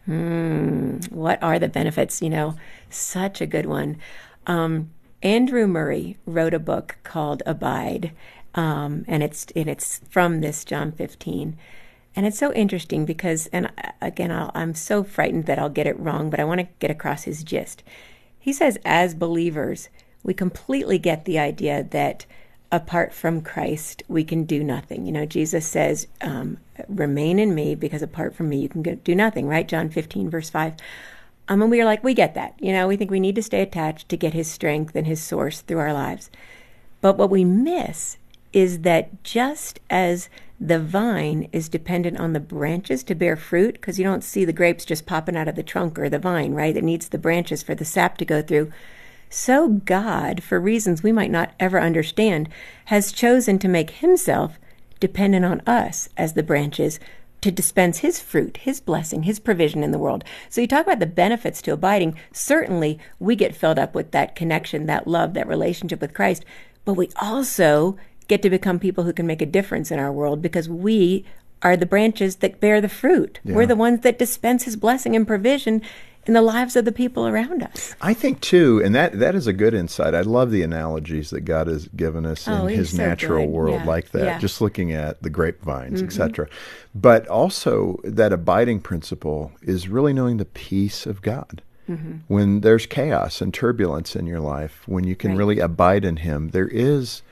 Hmm, 0.05 0.99
what 1.11 1.43
are 1.43 1.59
the 1.59 1.69
benefits? 1.69 2.23
You 2.23 2.31
know, 2.31 2.55
such 2.91 3.41
a 3.41 3.47
good 3.47 3.67
one. 3.67 3.97
Um, 4.47 4.91
Andrew 5.23 5.67
Murray 5.67 6.17
wrote 6.25 6.55
a 6.55 6.59
book 6.59 6.97
called 7.03 7.43
Abide, 7.45 8.13
um, 8.55 9.05
and 9.07 9.23
it's 9.23 9.47
and 9.55 9.69
it's 9.69 10.01
from 10.09 10.41
this 10.41 10.65
John 10.65 10.93
15. 10.93 11.57
And 12.17 12.27
it's 12.27 12.39
so 12.39 12.53
interesting 12.55 13.05
because, 13.05 13.47
and 13.49 13.71
again, 14.01 14.33
I'll, 14.33 14.51
I'm 14.53 14.75
so 14.75 15.05
frightened 15.05 15.47
that 15.47 15.61
I'll 15.61 15.69
get 15.69 15.87
it 15.87 15.99
wrong, 15.99 16.29
but 16.29 16.41
I 16.41 16.45
want 16.45 16.61
to 16.61 16.69
get 16.81 16.91
across 16.91 17.23
his 17.23 17.45
gist. 17.45 17.85
He 18.39 18.53
says, 18.53 18.79
as 18.85 19.15
believers, 19.15 19.89
we 20.25 20.35
completely 20.35 20.99
get 20.99 21.25
the 21.25 21.39
idea 21.39 21.85
that 21.91 22.27
apart 22.73 23.13
from 23.13 23.43
Christ, 23.43 24.03
we 24.09 24.25
can 24.25 24.45
do 24.45 24.65
nothing. 24.65 25.07
You 25.07 25.13
know, 25.13 25.27
Jesus 25.27 25.67
says, 25.67 26.09
um, 26.21 26.59
remain 26.89 27.39
in 27.39 27.55
me 27.55 27.75
because 27.75 28.03
apart 28.03 28.35
from 28.35 28.49
me, 28.49 28.61
you 28.61 28.69
can 28.69 28.83
do 28.83 29.15
nothing, 29.15 29.47
right? 29.47 29.69
John 29.69 29.89
15, 29.91 30.31
verse 30.31 30.51
5. 30.51 30.75
Um, 31.49 31.63
and 31.63 31.71
we 31.71 31.81
are 31.81 31.85
like, 31.85 32.05
we 32.05 32.15
get 32.15 32.35
that. 32.35 32.55
You 32.61 32.73
know, 32.73 32.87
we 32.87 32.97
think 32.97 33.11
we 33.11 33.21
need 33.21 33.35
to 33.35 33.43
stay 33.43 33.61
attached 33.61 34.09
to 34.09 34.17
get 34.17 34.35
his 34.35 34.49
strength 34.49 34.95
and 34.95 35.07
his 35.07 35.21
source 35.21 35.61
through 35.61 35.79
our 35.79 35.93
lives. 35.93 36.31
But 37.01 37.17
what 37.17 37.31
we 37.31 37.45
miss 37.45 38.19
is 38.53 38.81
that 38.81 39.25
just 39.25 39.81
as 39.89 40.29
the 40.61 40.79
vine 40.79 41.49
is 41.53 41.71
dependent 41.71 42.19
on 42.19 42.35
the 42.35 42.41
branches 42.41 43.03
to 43.05 43.15
bear 43.15 43.35
fruit, 43.35 43.75
because 43.75 43.99
you 43.99 44.05
don't 44.05 44.23
see 44.23 44.45
the 44.45 44.53
grapes 44.53 44.85
just 44.85 45.07
popping 45.07 45.37
out 45.37 45.49
of 45.49 45.57
the 45.57 45.63
trunk 45.63 45.99
or 45.99 46.11
the 46.11 46.19
vine, 46.19 46.53
right? 46.53 46.77
It 46.77 46.85
needs 46.85 47.09
the 47.09 47.19
branches 47.19 47.63
for 47.63 47.75
the 47.75 47.85
sap 47.85 48.19
to 48.19 48.25
go 48.25 48.43
through. 48.43 48.71
So 49.31 49.69
God, 49.69 50.43
for 50.43 50.61
reasons 50.61 51.03
we 51.03 51.13
might 51.13 51.31
not 51.31 51.53
ever 51.59 51.81
understand, 51.81 52.49
has 52.87 53.13
chosen 53.13 53.59
to 53.61 53.69
make 53.69 53.91
himself 53.91 54.59
dependent 54.99 55.47
on 55.47 55.63
us 55.67 56.11
as 56.17 56.35
the 56.35 56.43
branches 56.43 57.01
to 57.41 57.51
dispense 57.51 57.99
his 57.99 58.21
fruit, 58.21 58.59
his 58.59 58.81
blessing, 58.81 59.23
his 59.23 59.39
provision 59.39 59.83
in 59.83 59.93
the 59.93 59.99
world. 59.99 60.25
So 60.49 60.61
you 60.61 60.67
talk 60.67 60.87
about 60.87 60.99
the 60.99 61.07
benefits 61.07 61.63
to 61.63 61.73
abiding. 61.73 62.17
Certainly, 62.33 62.99
we 63.19 63.37
get 63.37 63.57
filled 63.57 63.79
up 63.79 63.95
with 63.95 64.11
that 64.11 64.37
connection, 64.37 64.87
that 64.87 65.07
love, 65.07 65.35
that 65.35 65.49
relationship 65.49 66.01
with 66.01 66.15
Christ, 66.15 66.45
but 66.85 66.95
we 66.95 67.11
also 67.21 67.97
get 68.29 68.43
to 68.43 68.51
become 68.51 68.79
people 68.79 69.05
who 69.05 69.13
can 69.13 69.27
make 69.27 69.43
a 69.43 69.47
difference 69.47 69.91
in 69.91 69.99
our 69.99 70.13
world 70.13 70.41
because 70.41 70.69
we 70.69 71.25
are 71.63 71.77
the 71.77 71.87
branches 71.87 72.37
that 72.37 72.61
bear 72.61 72.81
the 72.81 72.89
fruit. 72.89 73.41
We're 73.45 73.67
the 73.67 73.77
ones 73.77 74.01
that 74.01 74.19
dispense 74.19 74.65
his 74.65 74.77
blessing 74.77 75.15
and 75.15 75.27
provision 75.27 75.83
in 76.27 76.35
the 76.35 76.43
lives 76.43 76.77
of 76.77 76.85
the 76.85 76.93
people 76.93 77.27
around 77.27 77.63
us. 77.63 77.95
I 78.01 78.13
think 78.15 78.41
too, 78.41 78.81
and 78.85 78.95
that 78.95 79.19
that 79.19 79.35
is 79.35 79.47
a 79.47 79.53
good 79.53 79.75
insight. 79.75 80.15
I 80.15 80.21
love 80.21 80.51
the 80.51 80.63
analogies 80.63 81.31
that 81.31 81.41
God 81.43 81.67
has 81.67 81.89
given 81.89 82.27
us 82.27 82.47
Oh, 82.47 82.67
in 82.67 82.77
His 82.77 82.91
so 82.91 82.99
natural 82.99 83.47
good. 83.47 83.51
world, 83.51 83.81
Yeah, 83.81 83.87
like 83.87 84.11
that. 84.11 84.25
yeah. 84.25 84.31
Mm-hmm. 84.33 84.41
Just 84.41 84.61
looking 84.61 84.93
at 84.93 85.23
the 85.23 85.31
grapevines, 85.31 86.03
etc. 86.03 86.47
But 86.95 87.27
also 87.29 87.99
that 88.05 88.33
abiding 88.33 88.81
principle 88.81 89.53
is 89.63 89.89
really 89.89 90.13
knowing 90.13 90.37
the 90.37 90.45
peace 90.45 91.07
of 91.07 91.23
God. 91.23 91.63
Mm-hmm. 91.89 92.13
When 92.29 92.61
there's 92.61 92.87
chaos 92.87 93.41
and 93.41 93.53
turbulence 93.53 94.15
in 94.15 94.27
your 94.27 94.41
life, 94.41 94.83
when 94.87 95.05
you 95.05 95.17
can 95.17 95.31
Right. 95.31 95.39
really 95.39 95.59
abide 95.59 96.05
in 96.05 96.19
Him, 96.19 96.51
there 96.51 96.69
is 96.69 97.23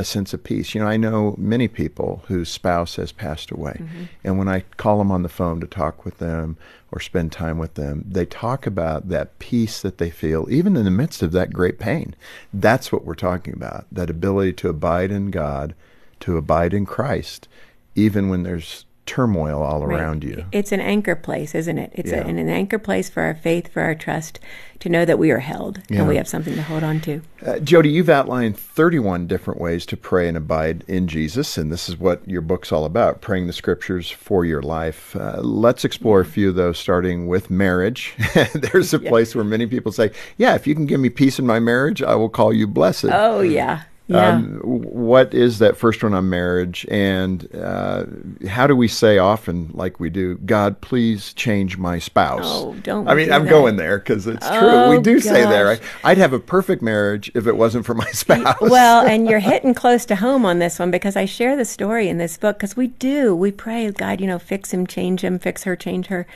a 0.00 0.04
sense 0.04 0.32
of 0.32 0.42
peace. 0.42 0.74
You 0.74 0.80
know, 0.80 0.88
I 0.88 0.96
know 0.96 1.34
many 1.38 1.68
people 1.68 2.22
whose 2.28 2.48
spouse 2.48 2.96
has 2.96 3.12
passed 3.12 3.50
away, 3.50 3.76
Mm-hmm. 3.78 4.04
and 4.24 4.38
when 4.38 4.48
I 4.48 4.60
call 4.78 4.98
them 4.98 5.12
on 5.12 5.22
the 5.22 5.28
phone 5.28 5.60
to 5.60 5.66
talk 5.66 6.04
with 6.04 6.18
them 6.18 6.56
or 6.90 7.00
spend 7.00 7.30
time 7.32 7.58
with 7.58 7.74
them, 7.74 8.04
they 8.08 8.24
talk 8.26 8.66
about 8.66 9.08
that 9.10 9.38
peace 9.38 9.80
that 9.82 9.98
they 9.98 10.10
feel, 10.10 10.46
even 10.50 10.76
in 10.76 10.84
the 10.84 10.90
midst 10.90 11.22
of 11.22 11.32
that 11.32 11.52
great 11.52 11.78
pain. 11.78 12.14
That's 12.52 12.90
what 12.90 13.04
we're 13.04 13.14
talking 13.14 13.54
about 13.54 13.86
that 13.92 14.10
ability 14.10 14.54
to 14.54 14.68
abide 14.70 15.12
in 15.12 15.30
God, 15.30 15.74
to 16.20 16.36
abide 16.36 16.74
in 16.74 16.86
Christ, 16.86 17.46
even 17.94 18.28
when 18.28 18.42
there's 18.42 18.86
turmoil 19.10 19.60
all 19.60 19.84
Right. 19.84 19.98
around 20.00 20.22
you. 20.22 20.44
It's 20.52 20.70
an 20.70 20.80
anchor 20.80 21.16
place, 21.16 21.52
isn't 21.54 21.78
it? 21.78 21.90
It's 21.94 22.12
Yeah. 22.12 22.18
a, 22.24 22.28
an 22.28 22.38
anchor 22.48 22.78
place 22.78 23.10
for 23.10 23.22
our 23.24 23.34
faith, 23.34 23.66
for 23.72 23.82
our 23.82 23.94
trust, 23.96 24.38
to 24.78 24.88
know 24.88 25.04
that 25.04 25.18
we 25.18 25.32
are 25.32 25.40
held 25.40 25.80
Yeah. 25.90 25.98
and 26.00 26.08
we 26.08 26.16
have 26.16 26.28
something 26.28 26.54
to 26.54 26.62
hold 26.62 26.84
on 26.84 27.00
to. 27.00 27.20
Uh, 27.44 27.54
Jodie, 27.54 27.90
you've 27.92 28.08
outlined 28.08 28.56
31 28.56 29.26
different 29.26 29.60
ways 29.60 29.84
to 29.86 29.96
pray 29.96 30.28
and 30.28 30.36
abide 30.36 30.84
in 30.86 31.08
Jesus, 31.08 31.58
and 31.58 31.72
this 31.72 31.88
is 31.88 31.98
what 31.98 32.22
your 32.26 32.40
book's 32.40 32.70
all 32.70 32.84
about 32.84 33.20
praying 33.20 33.48
the 33.48 33.52
scriptures 33.52 34.10
for 34.10 34.44
your 34.44 34.62
life. 34.62 35.16
Uh, 35.16 35.40
let's 35.40 35.84
explore 35.84 36.20
a 36.20 36.24
few 36.24 36.48
of 36.50 36.54
those, 36.54 36.78
starting 36.78 37.26
with 37.26 37.50
marriage. 37.50 38.14
There's 38.54 38.94
a 38.94 38.98
place 39.00 39.34
where 39.34 39.44
many 39.44 39.66
people 39.66 39.90
say, 39.90 40.12
Yeah, 40.38 40.54
if 40.54 40.66
you 40.68 40.74
can 40.76 40.86
give 40.86 41.00
me 41.00 41.10
peace 41.10 41.38
in 41.40 41.46
my 41.46 41.58
marriage, 41.58 42.00
I 42.00 42.14
will 42.14 42.28
call 42.30 42.52
you 42.52 42.66
blessed. 42.68 43.06
Oh, 43.10 43.40
yeah. 43.40 43.82
Yeah. 44.10 44.28
Um, 44.30 44.58
what 44.64 45.32
is 45.34 45.60
that 45.60 45.76
first 45.76 46.02
one 46.02 46.14
on 46.14 46.28
marriage, 46.28 46.84
and 46.90 47.48
uh, 47.54 48.06
how 48.48 48.66
do 48.66 48.74
we 48.74 48.88
say 48.88 49.18
often, 49.18 49.70
like 49.72 50.00
we 50.00 50.10
do, 50.10 50.36
God, 50.38 50.80
please 50.80 51.32
change 51.34 51.78
my 51.78 51.98
spouse? 52.00 52.42
Oh, 52.44 52.74
don't 52.82 53.06
I 53.08 53.14
mean, 53.14 53.28
do 53.28 53.34
I'm 53.34 53.44
that? 53.44 53.50
going 53.50 53.76
there 53.76 53.98
because 53.98 54.26
it's 54.26 54.46
true. 54.48 54.58
Oh, 54.58 54.90
We 54.90 55.00
do 55.00 55.20
say 55.20 55.42
that. 55.42 55.60
Right? 55.62 55.80
I'd 56.02 56.18
have 56.18 56.32
a 56.32 56.40
perfect 56.40 56.82
marriage 56.82 57.30
if 57.34 57.46
it 57.46 57.56
wasn't 57.56 57.86
for 57.86 57.94
my 57.94 58.06
spouse. 58.12 58.56
well, 58.60 59.06
and 59.06 59.28
you're 59.28 59.38
hitting 59.38 59.74
close 59.74 60.04
to 60.06 60.16
home 60.16 60.44
on 60.44 60.58
this 60.58 60.78
one 60.80 60.90
because 60.90 61.14
I 61.16 61.24
share 61.24 61.56
the 61.56 61.64
story 61.64 62.08
in 62.08 62.18
this 62.18 62.36
book 62.36 62.58
because 62.58 62.76
we 62.76 62.88
do. 62.88 63.34
We 63.36 63.52
pray, 63.52 63.90
God, 63.92 64.20
you 64.20 64.26
know, 64.26 64.40
fix 64.40 64.72
him, 64.72 64.86
change 64.88 65.22
him, 65.22 65.38
fix 65.38 65.62
her, 65.64 65.76
change 65.76 66.06
her. 66.08 66.26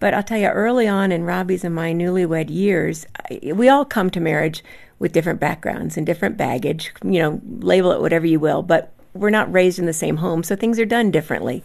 But 0.00 0.14
I'll 0.14 0.22
tell 0.22 0.38
you, 0.38 0.46
early 0.46 0.86
on 0.88 1.10
in 1.12 1.24
Robbie's 1.24 1.64
and 1.64 1.74
my 1.74 1.92
newlywed 1.92 2.50
years, 2.50 3.04
we 3.52 3.68
all 3.68 3.84
come 3.84 4.10
to 4.10 4.20
marriage 4.20 4.62
with 4.98 5.12
different 5.12 5.40
backgrounds 5.40 5.96
and 5.96 6.06
different 6.06 6.36
baggage. 6.36 6.92
You 7.02 7.20
know, 7.20 7.40
label 7.58 7.92
it 7.92 8.00
whatever 8.00 8.26
you 8.26 8.40
will, 8.40 8.62
but 8.62 8.92
we're 9.14 9.30
not 9.30 9.52
raised 9.52 9.78
in 9.78 9.86
the 9.86 9.92
same 9.92 10.18
home, 10.18 10.42
so 10.42 10.54
things 10.54 10.78
are 10.78 10.84
done 10.84 11.10
differently. 11.10 11.64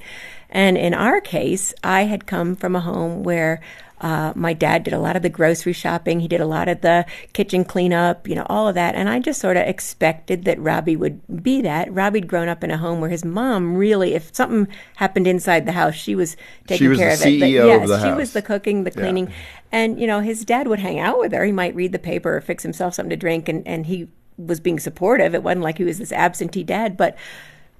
And 0.54 0.78
in 0.78 0.94
our 0.94 1.20
case, 1.20 1.74
I 1.84 2.04
had 2.04 2.28
come 2.28 2.56
from 2.56 2.76
a 2.76 2.80
home 2.80 3.24
where 3.24 3.60
uh, 4.00 4.34
my 4.36 4.54
dad 4.54 4.84
did 4.84 4.94
a 4.94 5.00
lot 5.00 5.16
of 5.16 5.24
the 5.24 5.30
grocery 5.30 5.74
shopping. 5.74 6.20
He 6.20 6.28
did 6.28 6.42
a 6.42 6.46
lot 6.46 6.68
of 6.68 6.82
the 6.82 7.06
kitchen 7.32 7.66
cleanup, 7.66 8.28
you 8.28 8.36
know, 8.36 8.46
all 8.50 8.68
of 8.68 8.76
that. 8.76 8.96
And 8.96 9.10
I 9.10 9.20
just 9.20 9.42
sort 9.42 9.58
of 9.58 9.66
expected 9.66 10.44
that 10.44 10.60
Robbie 10.60 10.96
would 10.96 11.42
be 11.42 11.62
that. 11.62 11.92
Robbie'd 11.92 12.28
grown 12.28 12.50
up 12.50 12.64
in 12.64 12.70
a 12.70 12.78
home 12.78 13.02
where 13.02 13.10
his 13.10 13.26
mom 13.26 13.76
really, 13.76 14.14
if 14.14 14.36
something 14.36 14.68
happened 14.98 15.26
inside 15.26 15.66
the 15.66 15.72
house, 15.72 15.96
she 15.96 16.16
was 16.16 16.38
taking 16.68 16.90
was 16.90 17.00
care 17.00 17.16
the 17.16 17.24
of 17.24 17.34
it. 17.34 17.40
But 17.40 17.46
CEO 17.48 17.62
of 17.62 17.68
yes, 17.68 17.88
the 17.88 18.00
she 18.00 18.08
house. 18.10 18.18
was 18.18 18.34
the 18.34 18.42
cooking, 18.42 18.84
the 18.84 18.92
cleaning. 18.92 19.34
And, 19.72 20.00
you 20.00 20.06
know, 20.06 20.20
his 20.20 20.46
dad 20.46 20.68
would 20.68 20.80
hang 20.80 21.00
out 21.00 21.18
with 21.18 21.32
her. 21.32 21.46
He 21.46 21.52
might 21.52 21.74
read 21.74 21.94
the 21.94 22.00
paper 22.00 22.36
or 22.36 22.42
fix 22.42 22.62
himself 22.62 22.94
something 22.94 23.10
to 23.10 23.16
drink. 23.16 23.50
And, 23.50 23.68
and 23.68 23.88
he 23.88 24.10
was 24.38 24.60
being 24.60 24.80
supportive. 24.80 25.34
It 25.34 25.44
wasn't 25.44 25.64
like 25.64 25.78
he 25.78 25.84
was 25.86 25.98
this 25.98 26.12
absentee 26.12 26.64
dad. 26.64 26.98
But, 26.98 27.18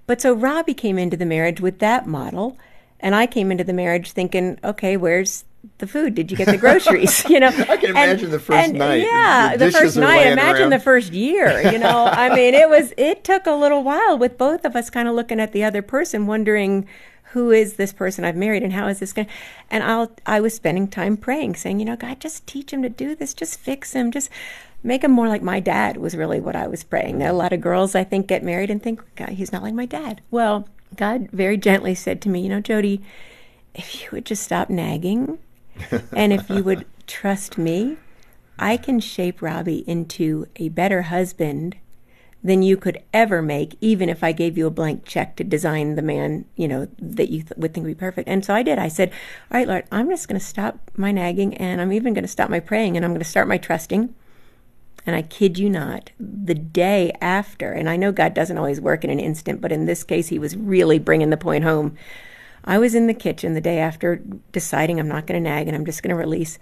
but 0.08 0.22
so 0.22 0.34
Robbie 0.34 0.74
came 0.74 0.98
into 0.98 1.18
the 1.18 1.26
marriage 1.26 1.62
with 1.62 1.80
that 1.80 2.08
model. 2.08 2.58
And 3.00 3.14
I 3.14 3.28
came 3.28 3.52
into 3.52 3.66
the 3.66 3.74
marriage 3.74 4.14
thinking, 4.14 4.58
okay, 4.64 4.96
where's 4.96 5.44
the 5.80 5.88
food? 5.88 6.16
Did 6.16 6.32
you 6.32 6.38
get 6.38 6.48
the 6.48 6.58
groceries? 6.58 7.26
You 7.30 7.42
know, 7.42 7.48
I 7.48 7.76
can 7.76 7.90
imagine 7.90 8.32
the 8.32 8.40
first 8.40 8.70
and, 8.70 8.78
night. 8.78 9.02
Yeah, 9.04 9.58
The 9.58 9.66
the, 9.66 9.72
first 9.72 9.98
night. 9.98 10.28
Imagine 10.28 10.62
around. 10.64 10.70
the 10.70 10.80
first 10.80 11.12
year. 11.12 11.70
You 11.70 11.80
know, 11.80 12.06
I 12.06 12.34
mean, 12.34 12.54
it 12.54 12.70
was. 12.70 12.94
It 12.96 13.26
took 13.26 13.46
a 13.46 13.52
little 13.52 13.84
while 13.84 14.18
with 14.18 14.38
both 14.38 14.64
of 14.64 14.78
us 14.78 14.90
kind 14.90 15.10
of 15.10 15.16
looking 15.16 15.42
at 15.42 15.52
the 15.52 15.66
other 15.66 15.82
person, 15.82 16.28
wondering 16.28 16.88
who 17.34 17.50
is 17.50 17.74
this 17.74 17.92
person 17.92 18.24
I've 18.24 18.36
married 18.36 18.62
and 18.62 18.74
how 18.74 18.88
is 18.88 19.00
this 19.00 19.12
going? 19.12 19.28
to 19.28 19.34
And 19.72 19.84
I'll. 19.84 20.12
I 20.26 20.40
was 20.40 20.54
spending 20.54 20.88
time 20.88 21.18
praying, 21.18 21.56
saying, 21.56 21.80
you 21.80 21.86
know, 21.86 21.96
God, 21.96 22.20
just 22.20 22.46
teach 22.46 22.72
him 22.72 22.84
to 22.84 22.90
do 22.90 23.16
this. 23.16 23.34
Just 23.34 23.60
fix 23.60 23.94
him. 23.94 24.12
Just 24.12 24.30
make 24.84 25.04
him 25.04 25.12
more 25.12 25.28
like 25.28 25.42
my 25.42 25.60
dad. 25.60 25.98
Was 25.98 26.16
really 26.16 26.40
what 26.40 26.56
I 26.56 26.68
was 26.68 26.84
praying. 26.84 27.18
Now, 27.18 27.32
a 27.32 27.34
lot 27.34 27.52
of 27.52 27.60
girls, 27.60 27.96
I 27.96 28.04
think, 28.04 28.28
get 28.28 28.44
married 28.44 28.70
and 28.70 28.82
think, 28.82 29.02
God, 29.16 29.30
he's 29.30 29.52
not 29.52 29.64
like 29.64 29.74
my 29.74 29.88
dad. 29.88 30.22
Well, 30.30 30.68
God 30.96 31.30
very 31.32 31.58
gently 31.58 31.96
said 31.96 32.22
to 32.22 32.30
me, 32.30 32.42
you 32.42 32.50
know, 32.50 32.62
Jodie, 32.62 33.02
if 33.74 34.04
you 34.04 34.10
would 34.12 34.26
just 34.26 34.44
stop 34.44 34.70
nagging 34.70 35.40
and 36.16 36.32
if 36.32 36.52
you 36.52 36.64
would 36.64 36.86
trust 37.08 37.58
me, 37.58 37.98
I 38.60 38.78
can 38.78 39.00
shape 39.00 39.42
Robbie 39.42 39.84
into 39.88 40.46
a 40.58 40.70
better 40.70 41.04
husband 41.04 41.78
than 42.44 42.62
you 42.62 42.76
could 42.76 43.02
ever 43.14 43.42
make, 43.42 43.78
even 43.80 44.10
if 44.10 44.24
I 44.24 44.34
gave 44.34 44.58
you 44.58 44.68
a 44.68 44.72
blank 44.72 45.06
check 45.06 45.38
to 45.38 45.44
design 45.44 45.96
the 45.96 46.02
man, 46.02 46.46
you 46.56 46.68
know, 46.68 46.88
that 47.00 47.30
you 47.30 47.44
th- 47.44 47.54
would 47.56 47.74
think 47.74 47.86
would 47.86 47.98
be 47.98 48.00
perfect. 48.00 48.28
And 48.28 48.44
so 48.44 48.54
I 48.54 48.64
did. 48.64 48.78
I 48.78 48.90
said, 48.90 49.12
All 49.50 49.58
right, 49.58 49.68
Lord, 49.68 49.86
I'm 49.92 50.10
just 50.10 50.28
going 50.28 50.40
to 50.40 50.46
stop 50.46 50.92
my 50.98 51.12
nagging 51.12 51.56
and 51.56 51.80
I'm 51.80 51.94
even 51.94 52.14
going 52.14 52.26
to 52.26 52.28
stop 52.28 52.50
my 52.50 52.60
praying 52.60 52.98
and 52.98 53.06
I'm 53.06 53.12
going 53.12 53.22
to 53.22 53.26
start 53.26 53.48
my 53.48 53.58
trusting. 53.58 54.14
And 55.06 55.16
I 55.16 55.22
kid 55.22 55.58
you 55.58 55.70
not, 55.70 56.12
the 56.18 56.54
day 56.54 57.12
after, 57.20 57.74
and 57.74 57.90
I 57.90 57.98
know 57.98 58.14
God 58.14 58.34
doesn't 58.34 58.58
always 58.58 58.80
work 58.80 59.04
in 59.04 59.10
an 59.10 59.20
instant, 59.20 59.60
but 59.60 59.72
in 59.72 59.86
this 59.86 60.04
case, 60.04 60.30
He 60.30 60.40
was 60.40 60.56
really 60.56 60.98
bringing 60.98 61.30
the 61.30 61.38
point 61.38 61.64
home. 61.64 61.98
I 62.64 62.78
was 62.78 62.96
in 62.96 63.08
the 63.08 63.14
kitchen 63.14 63.54
the 63.54 63.62
day 63.62 63.80
after 63.80 64.22
deciding 64.54 65.00
I'm 65.00 65.10
not 65.10 65.28
going 65.28 65.42
to 65.42 65.50
nag 65.50 65.68
and 65.68 65.76
I'm 65.76 65.86
just 65.86 66.04
going 66.04 66.10
to 66.10 66.16
release. 66.16 66.58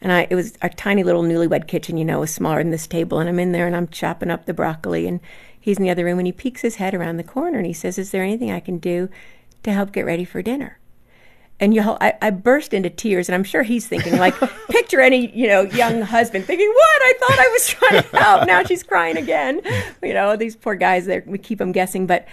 And 0.00 0.12
I, 0.12 0.26
it 0.28 0.34
was 0.34 0.56
a 0.62 0.68
tiny 0.68 1.02
little 1.02 1.22
newlywed 1.22 1.68
kitchen, 1.68 1.96
you 1.96 2.04
know, 2.04 2.20
was 2.20 2.34
smaller 2.34 2.58
than 2.58 2.70
this 2.70 2.86
table. 2.86 3.18
And 3.18 3.28
I'm 3.28 3.38
in 3.38 3.52
there 3.52 3.66
and 3.66 3.74
I'm 3.74 3.88
chopping 3.88 4.30
up 4.30 4.46
the 4.46 4.54
broccoli. 4.54 5.06
And 5.06 5.20
he's 5.58 5.78
in 5.78 5.82
the 5.82 5.90
other 5.90 6.04
room 6.04 6.18
and 6.18 6.26
he 6.26 6.32
peeks 6.32 6.62
his 6.62 6.76
head 6.76 6.94
around 6.94 7.16
the 7.16 7.24
corner 7.24 7.58
and 7.58 7.66
he 7.66 7.72
says, 7.72 7.98
Is 7.98 8.10
there 8.10 8.22
anything 8.22 8.50
I 8.50 8.60
can 8.60 8.78
do 8.78 9.08
to 9.62 9.72
help 9.72 9.92
get 9.92 10.04
ready 10.04 10.24
for 10.24 10.42
dinner? 10.42 10.78
And 11.58 11.74
you 11.74 11.80
know, 11.80 11.96
I, 12.00 12.14
I 12.20 12.30
burst 12.30 12.74
into 12.74 12.90
tears, 12.90 13.28
and 13.28 13.34
I'm 13.34 13.44
sure 13.44 13.62
he's 13.62 13.88
thinking, 13.88 14.18
like, 14.18 14.34
picture 14.68 15.00
any 15.00 15.34
you 15.34 15.48
know 15.48 15.62
young 15.62 16.02
husband 16.02 16.44
thinking, 16.44 16.68
"What? 16.68 17.02
I 17.02 17.14
thought 17.18 17.38
I 17.38 17.48
was 17.48 17.68
trying 17.68 18.02
to 18.02 18.16
help. 18.18 18.46
Now 18.46 18.62
she's 18.62 18.82
crying 18.82 19.16
again." 19.16 19.62
You 20.02 20.12
know, 20.12 20.36
these 20.36 20.54
poor 20.54 20.74
guys. 20.74 21.06
There, 21.06 21.22
we 21.26 21.38
keep 21.38 21.58
them 21.58 21.72
guessing, 21.72 22.06
but 22.06 22.28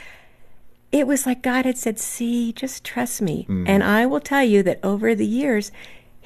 it 0.91 1.07
was 1.07 1.25
like 1.25 1.41
God 1.41 1.65
had 1.65 1.77
said, 1.77 1.99
"See, 1.99 2.51
just 2.51 2.83
trust 2.83 3.21
me." 3.21 3.45
Mm. 3.49 3.67
And 3.67 3.83
I 3.83 4.05
will 4.05 4.19
tell 4.19 4.43
you 4.43 4.61
that 4.63 4.79
over 4.83 5.15
the 5.15 5.25
years, 5.25 5.71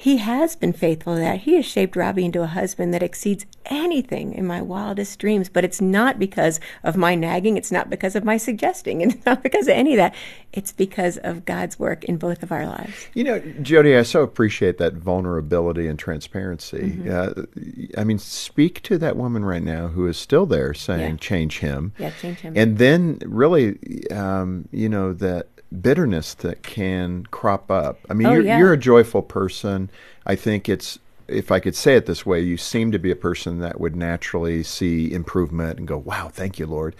He 0.00 0.18
has 0.18 0.54
been 0.54 0.72
faithful 0.72 1.14
to 1.14 1.20
that. 1.20 1.40
He 1.40 1.54
has 1.56 1.66
shaped 1.66 1.96
Robbie 1.96 2.24
into 2.24 2.42
a 2.42 2.46
husband 2.46 2.94
that 2.94 3.02
exceeds 3.02 3.46
anything 3.66 4.32
in 4.32 4.46
my 4.46 4.62
wildest 4.62 5.18
dreams. 5.18 5.48
But 5.48 5.64
it's 5.64 5.80
not 5.80 6.20
because 6.20 6.60
of 6.84 6.96
my 6.96 7.16
nagging. 7.16 7.56
It's 7.56 7.72
not 7.72 7.90
because 7.90 8.14
of 8.14 8.22
my 8.22 8.36
suggesting. 8.36 9.00
It's 9.08 9.26
not 9.26 9.42
because 9.42 9.66
of 9.66 9.72
any 9.74 9.94
of 9.94 9.96
that. 9.96 10.14
It's 10.52 10.70
because 10.70 11.16
of 11.18 11.44
God's 11.44 11.80
work 11.80 12.04
in 12.04 12.16
both 12.16 12.44
of 12.44 12.52
our 12.52 12.64
lives. 12.64 13.08
You 13.14 13.24
know, 13.24 13.40
Jodie, 13.40 13.98
I 13.98 14.02
so 14.04 14.22
appreciate 14.22 14.78
that 14.78 14.94
vulnerability 14.94 15.88
and 15.88 15.98
transparency. 15.98 16.92
Mm-hmm. 16.92 17.96
Uh, 17.96 18.00
I 18.00 18.04
mean, 18.04 18.18
speak 18.20 18.82
to 18.84 18.98
that 18.98 19.16
woman 19.16 19.44
right 19.44 19.64
now 19.64 19.88
who 19.88 20.06
is 20.06 20.16
still 20.16 20.46
there 20.46 20.74
saying, 20.74 21.10
Yeah. 21.10 21.16
change 21.16 21.58
him. 21.58 21.92
Yeah, 21.98 22.12
change 22.20 22.38
him. 22.38 22.52
And 22.56 22.78
then, 22.78 23.18
really, 23.26 24.08
um, 24.12 24.68
you 24.70 24.88
know, 24.88 25.12
that 25.14 25.48
bitterness 25.82 26.34
that 26.34 26.62
can 26.62 27.24
crop 27.26 27.70
up. 27.70 27.98
I 28.08 28.14
mean, 28.14 28.26
Oh, 28.26 28.32
you're, 28.32 28.42
yeah. 28.42 28.58
you're 28.58 28.72
a 28.72 28.78
joyful 28.78 29.22
person. 29.22 29.90
I 30.26 30.34
think 30.34 30.68
it's, 30.68 30.98
if 31.26 31.50
I 31.52 31.60
could 31.60 31.76
say 31.76 31.94
it 31.96 32.06
this 32.06 32.24
way, 32.24 32.40
you 32.40 32.56
seem 32.56 32.90
to 32.92 32.98
be 32.98 33.10
a 33.10 33.16
person 33.16 33.60
that 33.60 33.80
would 33.80 33.94
naturally 33.94 34.62
see 34.62 35.12
improvement 35.12 35.78
and 35.78 35.86
go, 35.86 35.98
wow, 35.98 36.28
thank 36.32 36.58
you, 36.58 36.66
Lord. 36.66 36.96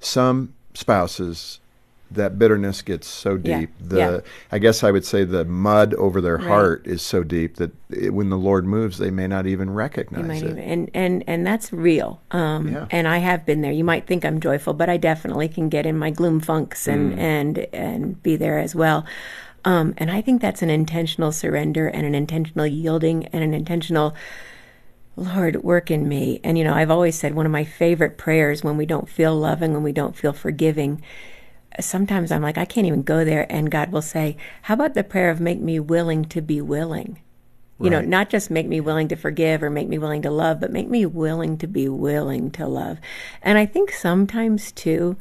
Some 0.00 0.54
spouses, 0.74 1.60
that 2.10 2.38
bitterness 2.38 2.80
gets 2.82 3.06
so 3.06 3.34
Yeah, 3.42 3.60
deep. 3.60 3.70
The 3.80 3.96
yeah. 3.98 4.20
I 4.50 4.58
guess 4.58 4.82
I 4.82 4.90
would 4.90 5.04
say 5.04 5.24
the 5.24 5.44
mud 5.44 5.94
over 5.94 6.20
their 6.20 6.36
Right. 6.36 6.46
heart 6.46 6.86
is 6.86 7.02
so 7.02 7.22
deep 7.22 7.56
that 7.56 7.70
it, 7.90 8.14
when 8.14 8.30
the 8.30 8.38
Lord 8.38 8.64
moves, 8.66 8.98
they 8.98 9.10
may 9.10 9.26
not 9.26 9.46
even 9.46 9.68
You 9.68 9.74
recognize 9.74 10.26
might 10.26 10.42
it. 10.42 10.50
even, 10.50 10.58
and 10.58 10.90
and 10.94 11.24
and 11.26 11.46
that's 11.46 11.72
real. 11.72 12.20
Um, 12.30 12.68
Yeah. 12.68 12.86
And 12.90 13.06
I 13.08 13.18
have 13.18 13.44
been 13.44 13.60
there. 13.60 13.72
You 13.72 13.84
might 13.84 14.06
think 14.06 14.24
I'm 14.24 14.40
joyful, 14.40 14.72
but 14.74 14.88
I 14.88 14.96
definitely 14.96 15.48
can 15.48 15.68
get 15.68 15.86
in 15.86 15.98
my 15.98 16.10
gloom 16.10 16.40
funks 16.40 16.86
and 16.88 17.12
Mm. 17.12 17.18
and 17.18 17.58
and 17.72 18.22
be 18.22 18.36
there 18.36 18.58
as 18.58 18.74
well. 18.74 19.04
Um, 19.64 19.92
and 19.98 20.10
I 20.10 20.22
think 20.22 20.40
that's 20.40 20.62
an 20.62 20.70
intentional 20.70 21.32
surrender 21.32 21.88
and 21.88 22.06
an 22.06 22.14
intentional 22.14 22.66
yielding 22.66 23.26
and 23.26 23.42
an 23.44 23.52
intentional 23.52 24.14
Lord, 25.16 25.64
work 25.64 25.90
in 25.90 26.08
me. 26.08 26.40
And 26.44 26.56
you 26.56 26.62
know, 26.64 26.74
I've 26.74 26.90
always 26.92 27.16
said 27.18 27.34
one 27.34 27.44
of 27.44 27.50
my 27.52 27.64
favorite 27.64 28.16
prayers 28.18 28.62
when 28.62 28.76
we 28.76 28.86
don't 28.86 29.08
feel 29.08 29.34
loving, 29.36 29.72
when 29.72 29.82
we 29.82 29.92
don't 29.92 30.16
feel 30.16 30.32
forgiving. 30.32 31.02
Sometimes 31.80 32.32
I'm 32.32 32.42
like, 32.42 32.58
I 32.58 32.64
can't 32.64 32.86
even 32.86 33.02
go 33.02 33.24
there, 33.24 33.50
and 33.50 33.70
God 33.70 33.92
will 33.92 34.02
say, 34.02 34.36
"How 34.62 34.74
about 34.74 34.94
the 34.94 35.04
prayer 35.04 35.30
of 35.30 35.40
make 35.40 35.60
me 35.60 35.78
willing 35.78 36.24
to 36.26 36.40
be 36.40 36.60
willing?" 36.60 37.18
You 37.80 37.90
know, 37.90 38.00
not 38.00 38.28
just 38.28 38.50
make 38.50 38.66
me 38.66 38.80
willing 38.80 39.06
to 39.06 39.14
forgive 39.14 39.62
or 39.62 39.70
make 39.70 39.86
me 39.86 39.98
willing 39.98 40.22
to 40.22 40.32
love, 40.32 40.58
but 40.58 40.72
make 40.72 40.88
me 40.88 41.06
willing 41.06 41.58
to 41.58 41.68
be 41.68 41.88
willing 41.88 42.50
to 42.52 42.66
love. 42.66 42.98
And 43.40 43.56
I 43.56 43.66
think 43.66 43.92
sometimes 43.92 44.72
too, 44.72 45.16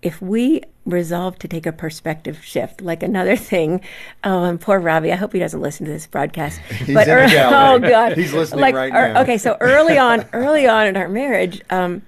if 0.00 0.22
we 0.22 0.62
resolve 0.86 1.38
to 1.40 1.48
take 1.48 1.66
a 1.66 1.72
perspective 1.72 2.44
shift, 2.44 2.80
like 2.80 3.02
another 3.02 3.36
thing, 3.50 3.80
oh, 4.22 4.44
and 4.44 4.60
poor 4.60 4.78
Robbie, 4.78 5.12
I 5.12 5.16
hope 5.16 5.32
he 5.32 5.40
doesn't 5.40 5.60
listen 5.60 5.84
to 5.86 5.92
this 5.92 6.06
broadcast. 6.06 6.60
He's 6.68 6.94
but 6.94 7.08
in 7.08 7.26
the 7.26 7.26
gallery. 7.26 7.86
oh 7.86 7.88
god, 7.90 8.12
He's 8.16 8.32
listening 8.32 8.60
like, 8.60 8.74
right 8.74 8.92
er- 8.92 9.12
now. 9.12 9.22
Okay, 9.22 9.38
so 9.38 9.56
early 9.60 9.98
on, 9.98 10.24
early 10.32 10.68
on 10.68 10.86
in 10.86 10.96
our 10.96 11.08
marriage, 11.08 11.60
um, 11.70 12.02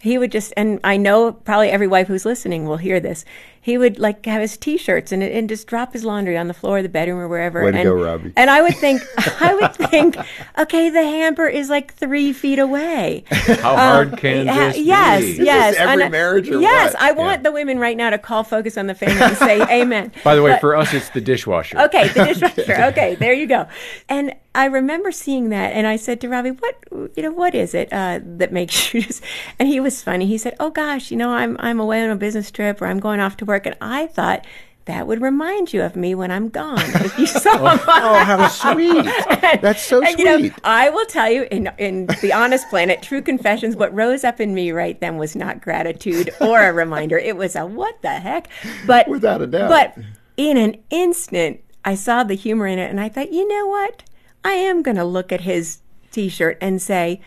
he 0.00 0.18
would 0.18 0.30
just, 0.32 0.52
and 0.56 0.78
I 0.84 0.96
know 0.96 1.32
probably 1.32 1.70
every 1.70 1.88
wife 1.88 2.06
who's 2.06 2.24
listening 2.24 2.66
will 2.66 2.76
hear 2.76 3.00
this. 3.00 3.24
He 3.68 3.76
would 3.76 3.98
like 3.98 4.24
have 4.24 4.40
his 4.40 4.56
t-shirts 4.56 5.12
and, 5.12 5.22
and 5.22 5.46
just 5.46 5.66
drop 5.66 5.92
his 5.92 6.02
laundry 6.02 6.38
on 6.38 6.48
the 6.48 6.54
floor 6.54 6.78
of 6.78 6.84
the 6.84 6.88
bedroom 6.88 7.18
or 7.18 7.28
wherever. 7.28 7.62
Way 7.62 7.72
to 7.72 7.76
and, 7.76 7.84
go, 7.86 7.92
Robbie. 7.92 8.32
And 8.34 8.48
I 8.48 8.62
would 8.62 8.74
think, 8.84 9.02
I 9.42 9.54
would 9.54 9.74
think, 9.74 10.16
okay, 10.56 10.88
the 10.88 11.02
hamper 11.02 11.46
is 11.46 11.68
like 11.68 11.92
three 11.92 12.32
feet 12.32 12.58
away. 12.58 13.24
How 13.30 13.76
hard 13.76 14.16
can 14.16 14.46
Yeah, 14.46 14.68
this 14.68 14.78
yes, 14.78 15.22
be? 15.22 15.44
yes. 15.44 15.74
this 15.74 15.80
every 15.82 16.02
And, 16.04 16.12
marriage 16.12 16.48
or 16.48 16.62
yes, 16.62 16.94
what? 16.94 17.02
I 17.02 17.12
want 17.12 17.42
the 17.42 17.52
women 17.52 17.78
right 17.78 17.96
now 17.96 18.08
to 18.08 18.16
call 18.16 18.42
Focus 18.42 18.78
on 18.78 18.86
the 18.86 18.94
Family 18.94 19.20
and 19.20 19.36
say 19.36 19.60
amen. 19.82 20.12
By 20.24 20.34
the 20.34 20.42
way, 20.42 20.52
But- 20.52 20.60
for 20.62 20.74
us, 20.74 20.94
it's 20.94 21.10
the 21.10 21.20
dishwasher. 21.20 21.78
Okay, 21.78 22.08
the 22.08 22.24
dishwasher. 22.38 22.84
Okay, 22.86 23.16
there 23.16 23.34
you 23.34 23.46
go. 23.46 23.68
And 24.08 24.34
I 24.54 24.64
remember 24.64 25.12
seeing 25.12 25.50
that, 25.50 25.72
and 25.72 25.86
I 25.86 25.96
said 25.96 26.20
to 26.22 26.28
Robbie, 26.28 26.50
"What 26.50 26.74
you 27.16 27.22
know? 27.22 27.30
What 27.30 27.54
is 27.54 27.74
it 27.74 27.92
uh, 27.92 28.18
that 28.24 28.52
makes 28.52 28.92
you?" 28.92 29.02
Just... 29.02 29.22
And 29.58 29.68
he 29.68 29.78
was 29.78 30.02
funny. 30.02 30.26
He 30.26 30.36
said, 30.38 30.56
"Oh 30.58 30.70
gosh, 30.70 31.12
you 31.12 31.16
know, 31.16 31.30
I'm 31.30 31.56
I'm 31.60 31.78
away 31.78 32.02
on 32.02 32.10
a 32.10 32.16
business 32.16 32.50
trip, 32.50 32.82
or 32.82 32.86
I'm 32.86 32.98
going 32.98 33.20
off 33.20 33.36
to 33.36 33.44
work." 33.44 33.57
And 33.66 33.76
I 33.80 34.06
thought 34.06 34.44
that 34.88 35.06
would 35.06 35.20
remind 35.20 35.74
you 35.74 35.82
of 35.82 35.96
me 35.96 36.14
when 36.14 36.30
I'm 36.30 36.48
gone. 36.48 36.80
If 36.80 37.18
you 37.18 37.26
saw 37.26 37.50
oh, 37.52 37.84
oh, 37.86 38.24
how 38.24 38.48
sweet! 38.48 39.04
That's 39.60 39.82
so 39.82 40.02
and, 40.02 40.14
sweet. 40.14 40.18
You 40.18 40.48
know, 40.48 40.50
I 40.64 40.88
will 40.88 41.04
tell 41.04 41.30
you, 41.30 41.46
in 41.50 41.70
in 41.76 42.06
the 42.22 42.32
honest 42.32 42.68
planet, 42.70 43.02
true 43.02 43.20
confessions, 43.20 43.76
what 43.76 43.94
rose 43.94 44.24
up 44.24 44.40
in 44.40 44.54
me 44.54 44.72
right 44.72 44.98
then 44.98 45.18
was 45.18 45.36
not 45.36 45.60
gratitude 45.60 46.30
or 46.40 46.62
a 46.62 46.72
reminder. 46.72 47.18
It 47.18 47.36
was 47.36 47.54
a 47.54 47.66
what 47.66 48.00
the 48.00 48.18
heck, 48.18 48.48
but 48.86 49.08
without 49.08 49.42
a 49.42 49.46
doubt. 49.46 49.68
But 49.68 50.04
in 50.38 50.56
an 50.56 50.76
instant, 50.88 51.60
I 51.84 51.94
saw 51.94 52.24
the 52.24 52.34
humor 52.34 52.66
in 52.66 52.78
it, 52.78 52.90
and 52.90 52.98
I 52.98 53.10
thought, 53.10 53.30
you 53.30 53.46
know 53.46 53.66
what? 53.66 54.04
I 54.42 54.52
am 54.52 54.82
going 54.82 54.96
to 54.96 55.04
look 55.04 55.32
at 55.32 55.42
his 55.42 55.80
T-shirt 56.12 56.56
and 56.62 56.80
say 56.80 57.20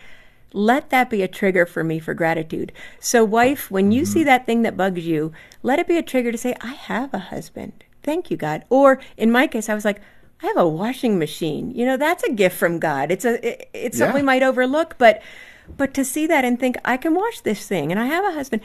let 0.52 0.90
that 0.90 1.10
be 1.10 1.22
a 1.22 1.28
trigger 1.28 1.66
for 1.66 1.82
me 1.82 1.98
for 1.98 2.14
gratitude. 2.14 2.72
So, 3.00 3.24
wife, 3.24 3.70
when 3.70 3.92
you 3.92 4.02
mm-hmm. 4.02 4.12
see 4.12 4.24
that 4.24 4.46
thing 4.46 4.62
that 4.62 4.76
bugs 4.76 5.06
you, 5.06 5.32
let 5.62 5.78
it 5.78 5.88
be 5.88 5.98
a 5.98 6.02
trigger 6.02 6.32
to 6.32 6.38
say, 6.38 6.54
I 6.60 6.72
have 6.72 7.12
a 7.14 7.18
husband. 7.18 7.84
Thank 8.02 8.30
you, 8.30 8.36
God. 8.36 8.64
Or 8.68 9.00
in 9.16 9.30
my 9.30 9.46
case, 9.46 9.68
I 9.68 9.74
was 9.74 9.84
like, 9.84 10.00
I 10.42 10.46
have 10.46 10.56
a 10.56 10.68
washing 10.68 11.18
machine. 11.18 11.70
You 11.70 11.86
know, 11.86 11.96
that's 11.96 12.24
a 12.24 12.32
gift 12.32 12.56
from 12.56 12.80
God. 12.80 13.10
It's 13.12 13.24
a 13.24 13.46
it, 13.46 13.70
it's 13.72 13.96
yeah. 13.96 14.06
something 14.06 14.22
we 14.22 14.26
might 14.26 14.42
overlook, 14.42 14.96
but 14.98 15.22
but 15.76 15.94
to 15.94 16.04
see 16.04 16.26
that 16.26 16.44
and 16.44 16.58
think 16.58 16.76
I 16.84 16.96
can 16.96 17.14
wash 17.14 17.40
this 17.40 17.66
thing 17.66 17.92
and 17.92 18.00
I 18.00 18.06
have 18.06 18.24
a 18.24 18.32
husband 18.32 18.62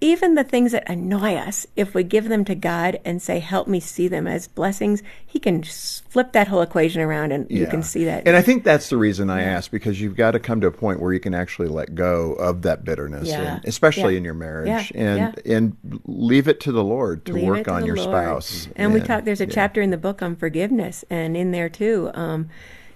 even 0.00 0.34
the 0.34 0.44
things 0.44 0.72
that 0.72 0.88
annoy 0.88 1.34
us, 1.34 1.66
if 1.74 1.92
we 1.92 2.04
give 2.04 2.28
them 2.28 2.44
to 2.44 2.54
God 2.54 3.00
and 3.04 3.20
say, 3.20 3.40
Help 3.40 3.66
me 3.66 3.80
see 3.80 4.06
them 4.06 4.28
as 4.28 4.46
blessings, 4.46 5.02
He 5.26 5.40
can 5.40 5.62
flip 5.64 6.32
that 6.32 6.46
whole 6.46 6.62
equation 6.62 7.00
around 7.00 7.32
and 7.32 7.50
yeah. 7.50 7.60
you 7.60 7.66
can 7.66 7.82
see 7.82 8.04
that. 8.04 8.26
And 8.26 8.36
I 8.36 8.42
think 8.42 8.62
that's 8.62 8.90
the 8.90 8.96
reason 8.96 9.28
I 9.28 9.42
asked 9.42 9.72
because 9.72 10.00
you've 10.00 10.14
got 10.14 10.32
to 10.32 10.40
come 10.40 10.60
to 10.60 10.68
a 10.68 10.72
point 10.72 11.00
where 11.00 11.12
you 11.12 11.18
can 11.18 11.34
actually 11.34 11.68
let 11.68 11.96
go 11.96 12.34
of 12.34 12.62
that 12.62 12.84
bitterness, 12.84 13.28
yeah. 13.28 13.56
and, 13.56 13.64
especially 13.64 14.12
yeah. 14.12 14.18
in 14.18 14.24
your 14.24 14.34
marriage, 14.34 14.92
and 14.94 15.36
and 15.44 15.76
leave 16.06 16.46
it 16.46 16.60
to 16.60 16.72
the 16.72 16.84
Lord 16.84 17.24
to 17.26 17.32
leave 17.32 17.44
work 17.44 17.64
to 17.64 17.72
on 17.72 17.84
your 17.84 17.96
Lord. 17.96 18.08
spouse. 18.08 18.66
And, 18.66 18.76
and, 18.76 18.94
we 18.94 19.00
talk, 19.00 19.24
there's 19.24 19.40
a 19.40 19.46
chapter 19.46 19.82
in 19.82 19.90
the 19.90 19.98
book 19.98 20.22
on 20.22 20.36
forgiveness, 20.36 21.04
and 21.10 21.36
in 21.36 21.50
there 21.50 21.68
too, 21.68 22.10
um, 22.14 22.48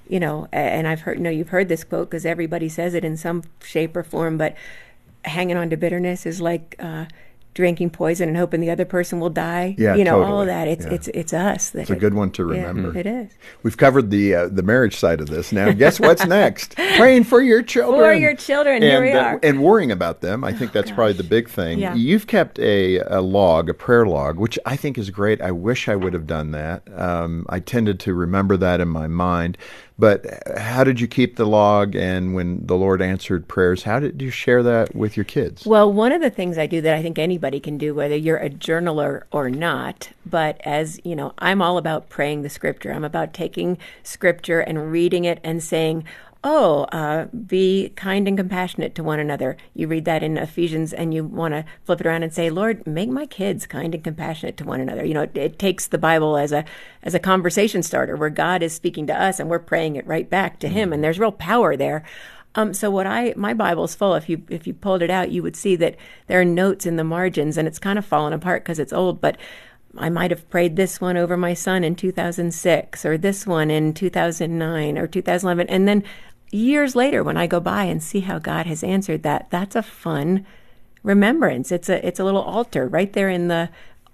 you 0.09 0.21
know, 0.21 0.47
and 0.53 0.87
I've 0.87 1.01
heard, 1.01 1.19
no, 1.19 1.31
you've 1.31 1.49
heard 1.49 1.69
this 1.69 1.83
quote 1.83 2.11
because 2.11 2.27
everybody 2.27 2.69
says 2.69 2.95
it 2.95 3.05
in 3.05 3.17
some 3.17 3.43
shape 3.61 3.97
or 3.97 4.03
form, 4.05 4.37
but 4.37 4.55
hanging 5.25 5.57
on 5.57 5.71
to 5.71 5.77
bitterness 5.77 6.27
is 6.27 6.41
like 6.41 6.77
uh, 6.79 7.07
drinking 7.55 7.91
poison 7.91 8.29
and 8.29 8.37
hoping 8.37 8.61
the 8.61 8.71
other 8.71 8.85
person 8.85 9.21
will 9.21 9.31
die. 9.31 9.75
Yeah, 9.79 9.95
you 9.95 10.05
know 10.05 10.13
totally. 10.13 10.33
all 10.33 10.41
of 10.41 10.47
that. 10.47 10.69
It's 10.69 10.85
yeah. 10.87 10.93
it's 10.93 11.09
it's 11.09 11.33
us. 11.33 11.75
it's 11.75 11.91
a 11.91 11.97
good 11.97 12.15
one 12.15 12.31
to 12.33 12.45
remember. 12.45 12.93
Yeah, 12.93 13.01
it 13.01 13.07
is. 13.07 13.33
We've 13.63 13.77
covered 13.77 14.11
the 14.11 14.35
uh, 14.35 14.49
the 14.49 14.63
marriage 14.63 14.97
side 14.97 15.21
of 15.21 15.29
this. 15.29 15.53
Now, 15.53 15.71
guess 15.73 16.01
what's 16.01 16.27
next? 16.27 16.77
Praying 16.97 17.25
for 17.25 17.43
your 17.43 17.63
children. 17.63 18.01
For 18.01 18.13
your 18.13 18.35
children. 18.35 18.77
And, 18.77 18.85
Here 18.85 19.03
we 19.03 19.13
are. 19.13 19.37
Uh, 19.37 19.41
and 19.43 19.63
worrying 19.63 19.93
about 19.93 20.21
them. 20.21 20.45
I 20.45 20.53
think 20.53 20.71
oh, 20.71 20.75
that's 20.75 20.91
gosh. 20.91 20.97
probably 20.97 21.15
the 21.15 21.25
big 21.25 21.49
thing. 21.49 21.79
Yeah. 21.79 21.95
You've 21.95 22.27
kept 22.27 22.59
a, 22.59 22.99
a 22.99 23.21
log, 23.21 23.69
a 23.69 23.75
prayer 23.75 24.07
log, 24.07 24.39
which 24.39 24.59
I 24.65 24.77
think 24.77 24.99
is 24.99 25.11
great. 25.11 25.41
I 25.41 25.51
wish 25.51 25.89
I 25.89 25.97
would 25.97 26.13
have 26.15 26.27
done 26.27 26.53
that. 26.53 26.83
Um, 26.99 27.47
I 27.49 27.61
tended 27.61 28.01
to 28.01 28.15
remember 28.15 28.57
that 28.57 28.81
in 28.81 28.89
my 28.89 29.07
mind. 29.07 29.59
But 29.99 30.43
how 30.59 30.85
did 30.85 31.01
you 31.01 31.07
keep 31.07 31.37
the 31.37 31.47
log? 31.47 31.95
And 31.95 32.35
when 32.35 32.67
the 32.67 32.77
Lord 32.77 33.03
answered 33.03 33.47
prayers, 33.47 33.83
how 33.83 34.01
did 34.01 34.21
you 34.21 34.31
share 34.31 34.63
that 34.63 34.95
with 34.95 35.17
your 35.17 35.25
kids? 35.25 35.67
Well, 35.67 35.93
one 35.93 36.13
of 36.13 36.21
the 36.21 36.31
things 36.31 36.59
I 36.59 36.67
do 36.67 36.81
that 36.81 36.95
I 36.95 37.03
think 37.03 37.19
anybody 37.19 37.61
can 37.61 37.79
do, 37.79 37.95
whether 37.95 38.17
you're 38.17 38.39
a 38.39 38.51
journaler 38.51 39.23
or 39.31 39.51
not, 39.51 40.11
but 40.25 40.61
as 40.65 41.01
you 41.05 41.15
know, 41.15 41.35
I'm 41.39 41.63
all 41.63 41.79
about 41.79 42.09
praying 42.09 42.43
the 42.43 42.49
scripture. 42.49 42.93
I'm 42.93 43.05
about 43.05 43.35
taking 43.35 43.79
scripture 44.03 44.61
and 44.61 44.91
reading 44.91 45.25
it 45.25 45.41
and 45.45 45.63
saying, 45.63 46.05
oh, 46.45 46.85
uh, 46.85 47.27
be 47.27 47.93
kind 47.95 48.27
and 48.27 48.37
compassionate 48.37 48.95
to 48.97 49.05
one 49.05 49.21
another. 49.21 49.57
You 49.75 49.87
read 49.87 50.05
that 50.07 50.23
in 50.23 50.37
Ephesians 50.37 50.93
and 50.93 51.15
you 51.15 51.25
want 51.25 51.55
to 51.55 51.65
flip 51.85 52.01
it 52.01 52.07
around 52.07 52.25
and 52.25 52.33
say, 52.33 52.51
Lord, 52.51 52.85
make 52.87 53.09
my 53.09 53.27
kids 53.27 53.67
kind 53.67 53.95
and 53.95 54.03
compassionate 54.03 54.57
to 54.57 54.65
one 54.65 54.81
another. 54.81 55.05
You 55.05 55.15
know, 55.15 55.23
it, 55.23 55.37
it, 55.37 55.59
takes 55.59 55.87
the 55.87 55.99
Bible 55.99 56.37
as 56.37 56.51
a, 56.51 56.65
as 57.05 57.15
a 57.15 57.21
conversation 57.21 57.83
starter 57.83 58.17
where 58.17 58.31
God 58.31 58.63
is 58.63 58.73
speaking 58.73 59.07
to 59.07 59.21
us 59.21 59.39
and 59.39 59.49
we're 59.49 59.61
praying 59.61 59.95
it 59.97 60.07
right 60.07 60.29
back 60.29 60.59
to 60.61 60.69
him. 60.69 60.93
And 60.93 61.05
there's 61.05 61.21
real 61.21 61.31
power 61.31 61.77
there. 61.77 62.03
Um, 62.55 62.75
so 62.75 62.91
what 62.91 63.07
I, 63.07 63.33
my 63.37 63.55
Bible's 63.55 63.95
full. 63.95 64.15
If 64.15 64.29
you, 64.29 64.43
if 64.49 64.67
you 64.67 64.75
pulled 64.75 65.03
it 65.03 65.11
out, 65.11 65.31
you 65.31 65.43
would 65.43 65.57
see 65.57 65.77
that 65.77 65.97
there 66.27 66.41
are 66.41 66.45
notes 66.45 66.87
in 66.87 66.97
the 66.97 67.05
margins 67.05 67.57
and 67.57 67.69
it's 67.69 67.79
kind 67.79 67.99
of 67.99 68.05
fallen 68.05 68.33
apart 68.33 68.65
because 68.65 68.81
it's 68.81 68.93
old, 68.93 69.21
but 69.21 69.37
I 69.97 70.09
might 70.09 70.31
have 70.31 70.49
prayed 70.49 70.77
this 70.77 71.01
one 71.01 71.17
over 71.17 71.37
my 71.37 71.55
son 71.55 71.85
in 71.85 71.95
2006 71.95 73.05
or 73.05 73.19
this 73.19 73.47
one 73.47 73.71
in 73.71 73.93
2009 73.93 74.99
or 74.99 75.07
2011. 75.07 75.69
And 75.69 75.87
then 75.87 76.03
years 76.53 76.95
later 76.95 77.25
when 77.25 77.37
I 77.37 77.47
go 77.47 77.59
by 77.59 77.85
and 77.85 78.03
see 78.03 78.21
how 78.21 78.39
God 78.39 78.67
has 78.67 78.85
answered 78.85 79.23
that, 79.25 79.49
that's 79.51 79.75
a 79.75 79.83
fun 79.83 80.47
remembrance. 81.03 81.73
It's 81.73 81.89
a 81.89 82.07
it's 82.07 82.21
a 82.21 82.25
little 82.25 82.43
altar 82.43 82.87
right 82.87 83.13
there 83.13 83.29
in 83.29 83.49
the 83.49 83.71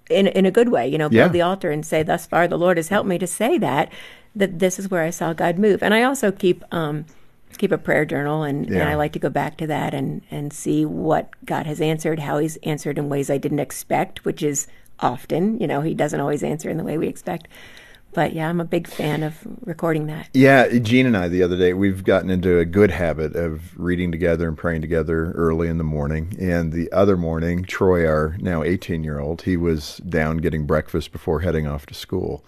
in 0.09 0.27
in 0.27 0.45
a 0.45 0.51
good 0.51 0.69
way, 0.69 0.87
you 0.87 0.97
know, 0.97 1.09
build 1.09 1.13
yeah. 1.13 1.27
the 1.27 1.41
altar 1.41 1.69
and 1.69 1.85
say, 1.85 2.01
Thus 2.01 2.25
far 2.25 2.47
the 2.47 2.57
Lord 2.57 2.77
has 2.77 2.87
helped 2.87 3.07
me 3.07 3.19
to 3.19 3.27
say 3.27 3.57
that, 3.59 3.91
that 4.35 4.59
this 4.59 4.79
is 4.79 4.89
where 4.89 5.03
I 5.03 5.11
saw 5.11 5.33
God 5.33 5.59
move. 5.59 5.83
And 5.83 5.93
I 5.93 6.03
also 6.03 6.31
keep 6.31 6.63
um 6.73 7.05
keep 7.57 7.71
a 7.71 7.77
prayer 7.77 8.05
journal 8.05 8.43
and, 8.43 8.69
yeah. 8.69 8.79
and 8.79 8.89
I 8.89 8.95
like 8.95 9.11
to 9.13 9.19
go 9.19 9.29
back 9.29 9.57
to 9.57 9.67
that 9.67 9.93
and, 9.93 10.21
and 10.31 10.53
see 10.53 10.85
what 10.85 11.29
God 11.45 11.65
has 11.65 11.81
answered, 11.81 12.19
how 12.19 12.37
he's 12.37 12.57
answered 12.57 12.97
in 12.97 13.09
ways 13.09 13.29
I 13.29 13.37
didn't 13.37 13.59
expect, 13.59 14.23
which 14.23 14.43
is 14.43 14.67
often, 14.99 15.59
you 15.59 15.67
know, 15.67 15.81
he 15.81 15.93
doesn't 15.93 16.19
always 16.19 16.43
answer 16.43 16.69
in 16.69 16.77
the 16.77 16.83
way 16.83 16.97
we 16.97 17.07
expect 17.07 17.47
but 18.13 18.33
yeah, 18.33 18.49
I'm 18.49 18.59
a 18.59 18.65
big 18.65 18.87
fan 18.87 19.23
of 19.23 19.37
recording 19.65 20.07
that. 20.07 20.29
Yeah, 20.33 20.67
Jean 20.79 21.05
and 21.05 21.15
I 21.15 21.27
the 21.27 21.43
other 21.43 21.57
day 21.57 21.73
we've 21.73 22.03
gotten 22.03 22.29
into 22.29 22.59
a 22.59 22.65
good 22.65 22.91
habit 22.91 23.35
of 23.35 23.77
reading 23.79 24.11
together 24.11 24.47
and 24.47 24.57
praying 24.57 24.81
together 24.81 25.31
early 25.31 25.67
in 25.67 25.77
the 25.77 25.83
morning. 25.83 26.35
And 26.39 26.71
the 26.71 26.91
other 26.91 27.17
morning, 27.17 27.63
Troy, 27.63 28.07
our 28.07 28.35
now 28.39 28.63
18 28.63 29.03
year 29.03 29.19
old, 29.19 29.43
he 29.43 29.57
was 29.57 29.97
down 29.97 30.37
getting 30.37 30.65
breakfast 30.65 31.11
before 31.11 31.41
heading 31.41 31.67
off 31.67 31.85
to 31.87 31.93
school. 31.93 32.43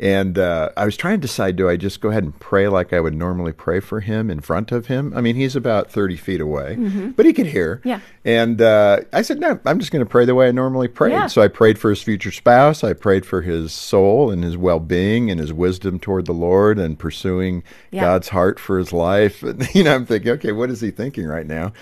And 0.00 0.38
uh, 0.38 0.70
I 0.76 0.84
was 0.84 0.96
trying 0.96 1.20
to 1.20 1.26
decide 1.26 1.56
do 1.56 1.68
I 1.68 1.76
just 1.76 2.00
go 2.00 2.08
ahead 2.08 2.24
and 2.24 2.38
pray 2.38 2.66
like 2.68 2.92
I 2.92 3.00
would 3.00 3.14
normally 3.14 3.52
pray 3.52 3.78
for 3.78 4.00
him 4.00 4.28
in 4.28 4.40
front 4.40 4.72
of 4.72 4.86
him? 4.86 5.12
I 5.16 5.20
mean, 5.20 5.36
he's 5.36 5.54
about 5.54 5.90
30 5.90 6.16
feet 6.16 6.40
away, 6.40 6.76
mm-hmm. 6.76 7.10
but 7.10 7.26
he 7.26 7.32
could 7.32 7.46
hear. 7.46 7.80
Yeah. 7.84 8.00
And 8.24 8.60
uh, 8.60 9.00
I 9.12 9.22
said, 9.22 9.38
no, 9.38 9.60
I'm 9.64 9.78
just 9.78 9.92
going 9.92 10.04
to 10.04 10.10
pray 10.10 10.24
the 10.24 10.34
way 10.34 10.48
I 10.48 10.50
normally 10.50 10.88
pray. 10.88 11.10
Yeah. 11.10 11.28
So 11.28 11.42
I 11.42 11.48
prayed 11.48 11.78
for 11.78 11.90
his 11.90 12.02
future 12.02 12.32
spouse. 12.32 12.82
I 12.82 12.92
prayed 12.92 13.24
for 13.24 13.42
his 13.42 13.72
soul 13.72 14.30
and 14.30 14.42
his 14.42 14.56
well 14.56 14.80
being 14.80 15.30
and 15.30 15.38
his 15.38 15.52
wisdom 15.52 16.00
toward 16.00 16.26
the 16.26 16.32
Lord 16.32 16.78
and 16.78 16.98
pursuing 16.98 17.62
yeah. 17.92 18.00
God's 18.00 18.30
heart 18.30 18.58
for 18.58 18.78
his 18.78 18.92
life. 18.92 19.42
And, 19.54 19.72
you 19.74 19.84
know, 19.84 19.94
I'm 19.94 20.06
thinking, 20.06 20.32
okay, 20.32 20.52
what 20.52 20.70
is 20.70 20.80
he 20.80 20.90
thinking 20.90 21.26
right 21.26 21.46
now? 21.46 21.72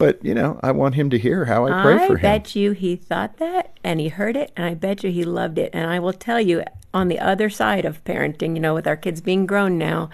But, 0.00 0.24
you 0.24 0.34
know, 0.34 0.58
I 0.62 0.72
want 0.72 0.94
him 0.94 1.10
to 1.10 1.18
hear 1.18 1.44
how 1.44 1.66
I 1.66 1.82
pray 1.82 1.94
I 1.96 2.06
for 2.06 2.14
him. 2.14 2.26
I 2.26 2.38
bet 2.38 2.56
you 2.56 2.72
he 2.72 2.96
thought 2.96 3.36
that 3.36 3.78
and 3.84 4.00
he 4.00 4.08
heard 4.08 4.34
it, 4.34 4.50
and 4.56 4.64
I 4.64 4.72
bet 4.72 5.04
you 5.04 5.10
he 5.10 5.24
loved 5.24 5.58
it. 5.58 5.70
And 5.74 5.90
I 5.90 5.98
will 5.98 6.14
tell 6.14 6.40
you, 6.40 6.64
on 6.94 7.08
the 7.08 7.18
other 7.18 7.50
side 7.50 7.84
of 7.84 8.02
parenting, 8.04 8.54
you 8.54 8.60
know, 8.60 8.72
with 8.72 8.86
our 8.86 8.96
kids 8.96 9.20
being 9.20 9.44
grown 9.44 9.76
now, 9.76 10.08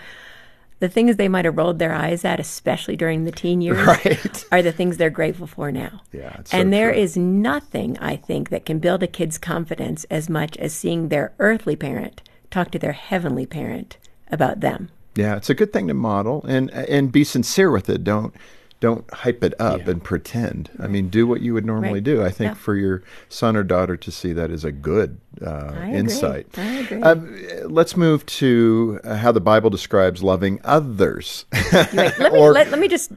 the 0.80 0.88
things 0.88 1.14
they 1.14 1.28
might 1.28 1.44
have 1.44 1.56
rolled 1.56 1.78
their 1.78 1.94
eyes 1.94 2.24
at, 2.24 2.40
especially 2.40 2.96
during 2.96 3.24
the 3.24 3.30
teen 3.30 3.60
years, 3.60 3.78
right. 3.86 4.44
are 4.50 4.60
the 4.60 4.72
things 4.72 4.96
they're 4.96 5.08
grateful 5.08 5.46
for 5.46 5.70
now. 5.70 6.02
Yeah, 6.12 6.36
so 6.44 6.58
and 6.58 6.72
there 6.72 6.90
true. 6.90 7.00
is 7.00 7.16
nothing, 7.16 7.96
I 7.98 8.16
think, 8.16 8.50
that 8.50 8.66
can 8.66 8.80
build 8.80 9.04
a 9.04 9.06
kid's 9.06 9.38
confidence 9.38 10.02
as 10.10 10.28
much 10.28 10.56
as 10.56 10.74
seeing 10.74 11.10
their 11.10 11.32
earthly 11.38 11.76
parent 11.76 12.22
talk 12.50 12.72
to 12.72 12.78
their 12.80 12.92
heavenly 12.92 13.46
parent 13.46 13.98
about 14.32 14.60
them. 14.60 14.90
Yeah, 15.14 15.36
it's 15.36 15.48
a 15.48 15.54
good 15.54 15.72
thing 15.72 15.86
to 15.86 15.94
model 15.94 16.44
and 16.46 16.70
and 16.72 17.10
be 17.10 17.22
sincere 17.22 17.70
with 17.70 17.88
it. 17.88 18.02
Don't 18.02 18.34
don't 18.86 19.12
hype 19.12 19.42
it 19.42 19.52
up 19.58 19.80
yeah. 19.80 19.90
and 19.90 20.04
pretend. 20.04 20.70
I 20.78 20.86
mean, 20.86 21.08
do 21.08 21.26
what 21.26 21.40
you 21.40 21.54
would 21.54 21.64
normally 21.64 21.94
right. 21.94 22.04
do. 22.04 22.24
I 22.24 22.30
think 22.30 22.50
yeah. 22.50 22.54
for 22.54 22.76
your 22.76 23.02
son 23.28 23.56
or 23.56 23.64
daughter 23.64 23.96
to 23.96 24.12
see 24.12 24.32
that 24.32 24.48
is 24.48 24.64
a 24.64 24.70
good 24.70 25.20
uh, 25.44 25.72
I 25.74 25.90
insight. 25.90 26.46
I 26.56 26.62
agree. 26.62 27.02
Uh, 27.02 27.16
let's 27.68 27.96
move 27.96 28.24
to 28.26 29.00
uh, 29.02 29.16
how 29.16 29.32
the 29.32 29.40
Bible 29.40 29.70
describes 29.70 30.22
loving 30.22 30.60
others. 30.62 31.46
right. 31.72 31.92
let, 31.94 32.18
me, 32.20 32.28
or, 32.38 32.52
let, 32.52 32.70
let, 32.70 32.78
me 32.78 32.86
just 32.86 33.10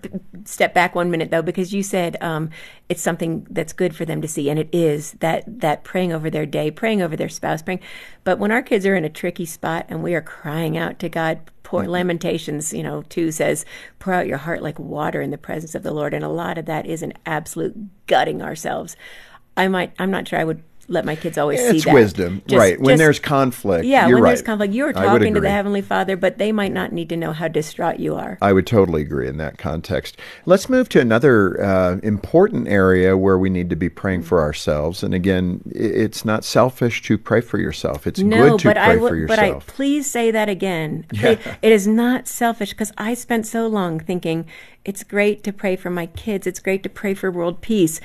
step 0.43 0.73
back 0.73 0.95
one 0.95 1.11
minute 1.11 1.29
though, 1.29 1.43
because 1.43 1.71
you 1.71 1.83
said 1.83 2.17
um, 2.19 2.49
it's 2.89 3.01
something 3.03 3.45
that's 3.51 3.71
good 3.71 3.95
for 3.95 4.05
them 4.05 4.19
to 4.23 4.27
see, 4.27 4.49
and 4.49 4.57
it 4.57 4.69
is 4.73 5.11
that 5.19 5.43
that 5.59 5.83
praying 5.83 6.11
over 6.11 6.31
their 6.31 6.47
day, 6.47 6.71
praying 6.71 7.03
over 7.03 7.15
their 7.15 7.29
spouse, 7.29 7.61
praying. 7.61 7.81
But 8.23 8.39
when 8.39 8.51
our 8.51 8.63
kids 8.63 8.87
are 8.87 8.95
in 8.95 9.05
a 9.05 9.09
tricky 9.09 9.45
spot 9.45 9.85
and 9.87 10.01
we 10.01 10.15
are 10.15 10.21
crying 10.21 10.79
out 10.79 10.97
to 10.97 11.09
God, 11.09 11.41
pour 11.69 11.83
mm-hmm. 11.83 11.91
lamentations 11.91 12.73
you 12.73 12.81
know 12.81 13.03
2 13.09 13.31
says 13.31 13.63
pour 13.99 14.11
out 14.11 14.25
your 14.25 14.39
heart 14.39 14.63
like 14.63 14.79
water 14.79 15.21
in 15.21 15.29
the 15.29 15.37
presence 15.37 15.75
of 15.75 15.83
the 15.83 15.91
lord 15.91 16.15
and 16.15 16.25
a 16.25 16.29
lot 16.29 16.57
of 16.57 16.65
that 16.65 16.87
is 16.87 17.03
an 17.03 17.13
absolute 17.27 17.75
gutting 18.07 18.41
ourselves 18.41 18.97
i 19.55 19.67
might 19.67 19.93
i'm 19.99 20.09
not 20.09 20.27
sure 20.27 20.39
i 20.39 20.43
would 20.43 20.63
let 20.89 21.05
my 21.05 21.15
kids 21.15 21.37
always 21.37 21.59
it's 21.59 21.69
see 21.69 21.79
that. 21.79 21.87
It's 21.87 21.93
wisdom, 21.93 22.41
just, 22.47 22.59
right? 22.59 22.79
When 22.79 22.93
just, 22.93 22.99
there's 22.99 23.19
conflict, 23.19 23.85
yeah, 23.85 24.07
when 24.07 24.15
right. 24.15 24.29
there's 24.29 24.41
conflict, 24.41 24.73
you 24.73 24.85
are 24.85 24.93
talking 24.93 25.33
to 25.35 25.39
the 25.39 25.49
heavenly 25.49 25.81
Father, 25.81 26.17
but 26.17 26.37
they 26.37 26.51
might 26.51 26.73
not 26.73 26.91
need 26.91 27.09
to 27.09 27.17
know 27.17 27.31
how 27.31 27.47
distraught 27.47 27.99
you 27.99 28.15
are. 28.15 28.37
I 28.41 28.53
would 28.53 28.67
totally 28.67 29.01
agree 29.03 29.27
in 29.27 29.37
that 29.37 29.57
context. 29.57 30.17
Let's 30.45 30.67
move 30.67 30.89
to 30.89 30.99
another 30.99 31.61
uh, 31.63 31.97
important 32.01 32.67
area 32.67 33.15
where 33.15 33.37
we 33.37 33.49
need 33.49 33.69
to 33.69 33.75
be 33.75 33.89
praying 33.89 34.23
for 34.23 34.41
ourselves. 34.41 35.03
And 35.03 35.13
again, 35.13 35.61
it's 35.71 36.25
not 36.25 36.43
selfish 36.43 37.01
to 37.03 37.17
pray 37.17 37.41
for 37.41 37.59
yourself. 37.59 38.07
It's 38.07 38.19
no, 38.19 38.51
good 38.51 38.59
to 38.59 38.67
but 38.69 38.77
pray 38.77 38.83
I 38.83 38.93
w- 38.95 39.09
for 39.09 39.15
yourself. 39.15 39.65
But 39.65 39.71
I 39.71 39.75
please 39.75 40.09
say 40.09 40.31
that 40.31 40.49
again. 40.49 41.05
Yeah. 41.19 41.35
It 41.61 41.73
is 41.73 41.85
not 41.85 42.29
selfish 42.29 42.69
because 42.69 42.93
I 42.97 43.13
spent 43.13 43.45
so 43.45 43.67
long 43.67 43.99
thinking 43.99 44.45
it's 44.85 45.03
great 45.03 45.43
to 45.43 45.51
pray 45.51 45.75
for 45.75 45.89
my 45.89 46.05
kids. 46.05 46.47
It's 46.47 46.61
great 46.61 46.81
to 46.83 46.89
pray 46.89 47.13
for 47.13 47.29
world 47.29 47.59
peace 47.59 47.99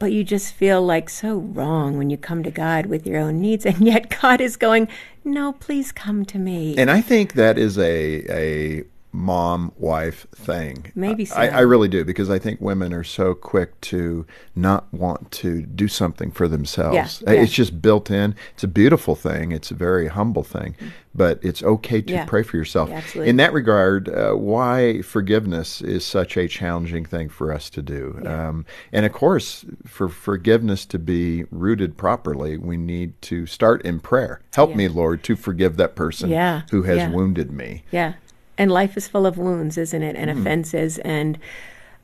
but 0.00 0.10
you 0.10 0.24
just 0.24 0.52
feel 0.54 0.82
like 0.82 1.08
so 1.08 1.36
wrong 1.36 1.96
when 1.96 2.10
you 2.10 2.16
come 2.16 2.42
to 2.42 2.50
God 2.50 2.86
with 2.86 3.06
your 3.06 3.20
own 3.20 3.40
needs, 3.40 3.64
and 3.64 3.80
yet 3.82 4.18
God 4.20 4.40
is 4.40 4.56
going, 4.56 4.88
"No, 5.22 5.52
please 5.52 5.92
come 5.92 6.24
to 6.24 6.38
me." 6.38 6.74
And 6.76 6.90
I 6.90 7.00
think 7.00 7.34
that 7.34 7.56
is 7.56 7.78
a 7.78 8.24
a 8.28 8.84
mom 9.12 9.72
wife 9.76 10.26
thing. 10.34 10.92
Maybe 10.94 11.24
so. 11.24 11.34
I, 11.36 11.46
I, 11.48 11.60
really 11.60 11.88
do 11.88 12.04
because 12.04 12.30
I 12.30 12.38
think 12.38 12.60
women 12.60 12.92
are 12.92 13.02
so 13.02 13.34
quick 13.34 13.80
to 13.82 14.24
not 14.54 14.92
want 14.92 15.32
to 15.32 15.62
do 15.62 15.88
something 15.88 16.30
for 16.30 16.46
themselves. 16.46 17.22
Yeah, 17.26 17.32
yeah. 17.32 17.42
It's 17.42 17.52
just 17.52 17.82
built 17.82 18.10
in. 18.10 18.36
It's 18.54 18.62
a 18.62 18.68
beautiful 18.68 19.16
thing. 19.16 19.50
It's 19.50 19.70
a 19.70 19.74
very 19.74 20.08
humble 20.08 20.44
thing, 20.44 20.76
but 21.12 21.40
it's 21.42 21.62
okay 21.62 22.00
to 22.02 22.12
Yeah. 22.12 22.24
pray 22.24 22.44
for 22.44 22.56
yourself. 22.56 23.16
In 23.16 23.36
that 23.36 23.52
regard, 23.52 24.08
uh, 24.08 24.34
why 24.34 25.02
forgiveness 25.02 25.80
is 25.80 26.04
such 26.04 26.36
a 26.36 26.46
challenging 26.46 27.04
thing 27.04 27.28
for 27.28 27.52
us 27.52 27.68
to 27.70 27.82
do. 27.82 28.22
Um, 28.24 28.64
and 28.92 29.04
of 29.04 29.12
course, 29.12 29.64
for 29.86 30.08
forgiveness 30.08 30.86
to 30.86 30.98
be 30.98 31.44
rooted 31.50 31.96
properly, 31.96 32.56
we 32.56 32.76
need 32.76 33.20
to 33.22 33.46
start 33.46 33.82
in 33.82 33.98
prayer. 33.98 34.40
Help 34.54 34.76
me, 34.76 34.86
Lord, 34.86 35.24
to 35.24 35.34
forgive 35.34 35.76
that 35.78 35.96
person 35.96 36.30
who 36.70 36.82
has 36.82 37.12
wounded 37.12 37.50
me. 37.50 37.82
Yeah. 37.90 38.14
And 38.60 38.70
life 38.70 38.94
is 38.94 39.08
full 39.08 39.24
of 39.24 39.38
wounds, 39.38 39.78
isn't 39.78 40.02
it? 40.02 40.16
And 40.16 40.28
offenses. 40.28 40.98
And 40.98 41.38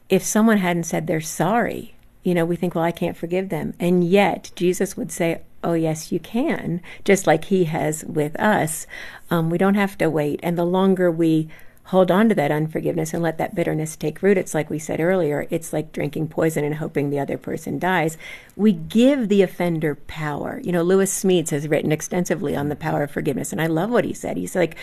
if 0.08 0.22
someone 0.22 0.56
hadn't 0.56 0.84
said 0.84 1.06
they're 1.06 1.20
sorry, 1.20 1.94
you 2.22 2.32
know, 2.32 2.46
we 2.46 2.56
think, 2.56 2.74
well, 2.74 2.82
I 2.82 2.92
can't 2.92 3.14
forgive 3.14 3.50
them. 3.50 3.74
And 3.78 4.02
yet, 4.02 4.52
Jesus 4.56 4.96
would 4.96 5.12
say, 5.12 5.42
oh, 5.62 5.74
yes, 5.74 6.10
you 6.10 6.18
can, 6.18 6.80
just 7.04 7.26
like 7.26 7.44
he 7.44 7.64
has 7.64 8.04
with 8.04 8.40
us. 8.40 8.86
Um, 9.30 9.50
we 9.50 9.58
don't 9.58 9.74
have 9.74 9.98
to 9.98 10.08
wait. 10.08 10.40
And 10.42 10.56
the 10.56 10.64
longer 10.64 11.10
we 11.10 11.50
hold 11.84 12.10
on 12.10 12.30
to 12.30 12.34
that 12.36 12.50
unforgiveness 12.50 13.12
and 13.12 13.22
let 13.22 13.36
that 13.36 13.54
bitterness 13.54 13.94
take 13.94 14.22
root, 14.22 14.38
it's 14.38 14.54
like 14.54 14.70
we 14.70 14.78
said 14.78 14.98
earlier, 14.98 15.46
it's 15.50 15.74
like 15.74 15.92
drinking 15.92 16.28
poison 16.28 16.64
and 16.64 16.76
hoping 16.76 17.10
the 17.10 17.20
other 17.20 17.36
person 17.36 17.78
dies. 17.78 18.16
We 18.56 18.72
give 18.72 19.28
the 19.28 19.42
offender 19.42 19.94
power. 19.94 20.58
You 20.64 20.72
know, 20.72 20.82
Lewis 20.82 21.22
Smedes 21.22 21.50
has 21.50 21.68
written 21.68 21.92
extensively 21.92 22.56
on 22.56 22.70
the 22.70 22.76
power 22.76 23.02
of 23.02 23.10
forgiveness. 23.10 23.52
And 23.52 23.60
I 23.60 23.66
love 23.66 23.90
what 23.90 24.06
he 24.06 24.14
said. 24.14 24.38
He's 24.38 24.56
like, 24.56 24.74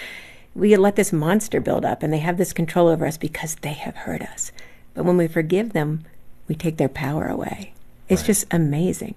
we 0.56 0.76
let 0.76 0.96
this 0.96 1.14
monster 1.14 1.60
build 1.60 1.86
up 1.86 2.04
and 2.04 2.14
they 2.14 2.20
have 2.20 2.38
this 2.38 2.54
control 2.54 2.88
over 2.88 3.06
us 3.06 3.18
because 3.18 3.56
they 3.56 3.74
have 3.74 3.96
hurt 3.96 4.22
us. 4.22 4.52
But 4.94 5.06
when 5.06 5.18
we 5.18 5.28
forgive 5.28 5.74
them, 5.74 6.04
we 6.48 6.56
take 6.56 6.78
their 6.78 6.90
power 6.90 7.28
away. 7.28 7.74
It's 8.10 8.24
just 8.24 8.46
amazing. 8.52 9.16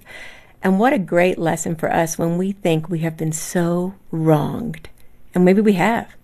And 0.62 0.79
what 0.79 0.92
a 0.92 0.99
great 0.99 1.38
lesson 1.38 1.77
for 1.77 1.92
us 1.92 2.18
when 2.18 2.38
we 2.38 2.53
think 2.53 2.88
we 2.88 3.01
have 3.01 3.16
been 3.16 3.33
so 3.33 3.94
wronged, 4.11 4.88
and 5.35 5.44
maybe 5.44 5.61
we 5.61 5.75
have, 5.75 6.14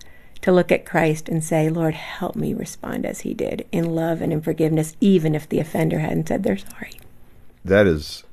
to 0.40 0.52
look 0.52 0.72
at 0.72 0.84
Christ 0.84 1.28
and 1.28 1.42
say, 1.42 1.70
Lord, 1.70 1.94
help 1.94 2.34
me 2.34 2.52
respond 2.52 3.06
as 3.06 3.20
he 3.20 3.32
did 3.32 3.66
in 3.70 3.94
love 3.94 4.20
and 4.20 4.32
in 4.32 4.40
forgiveness, 4.40 4.96
even 5.00 5.34
if 5.34 5.48
the 5.48 5.60
offender 5.60 6.00
hadn't 6.00 6.28
said 6.28 6.42
they're 6.42 6.56
sorry. 6.56 6.98
That 7.64 7.86
is 7.86 8.24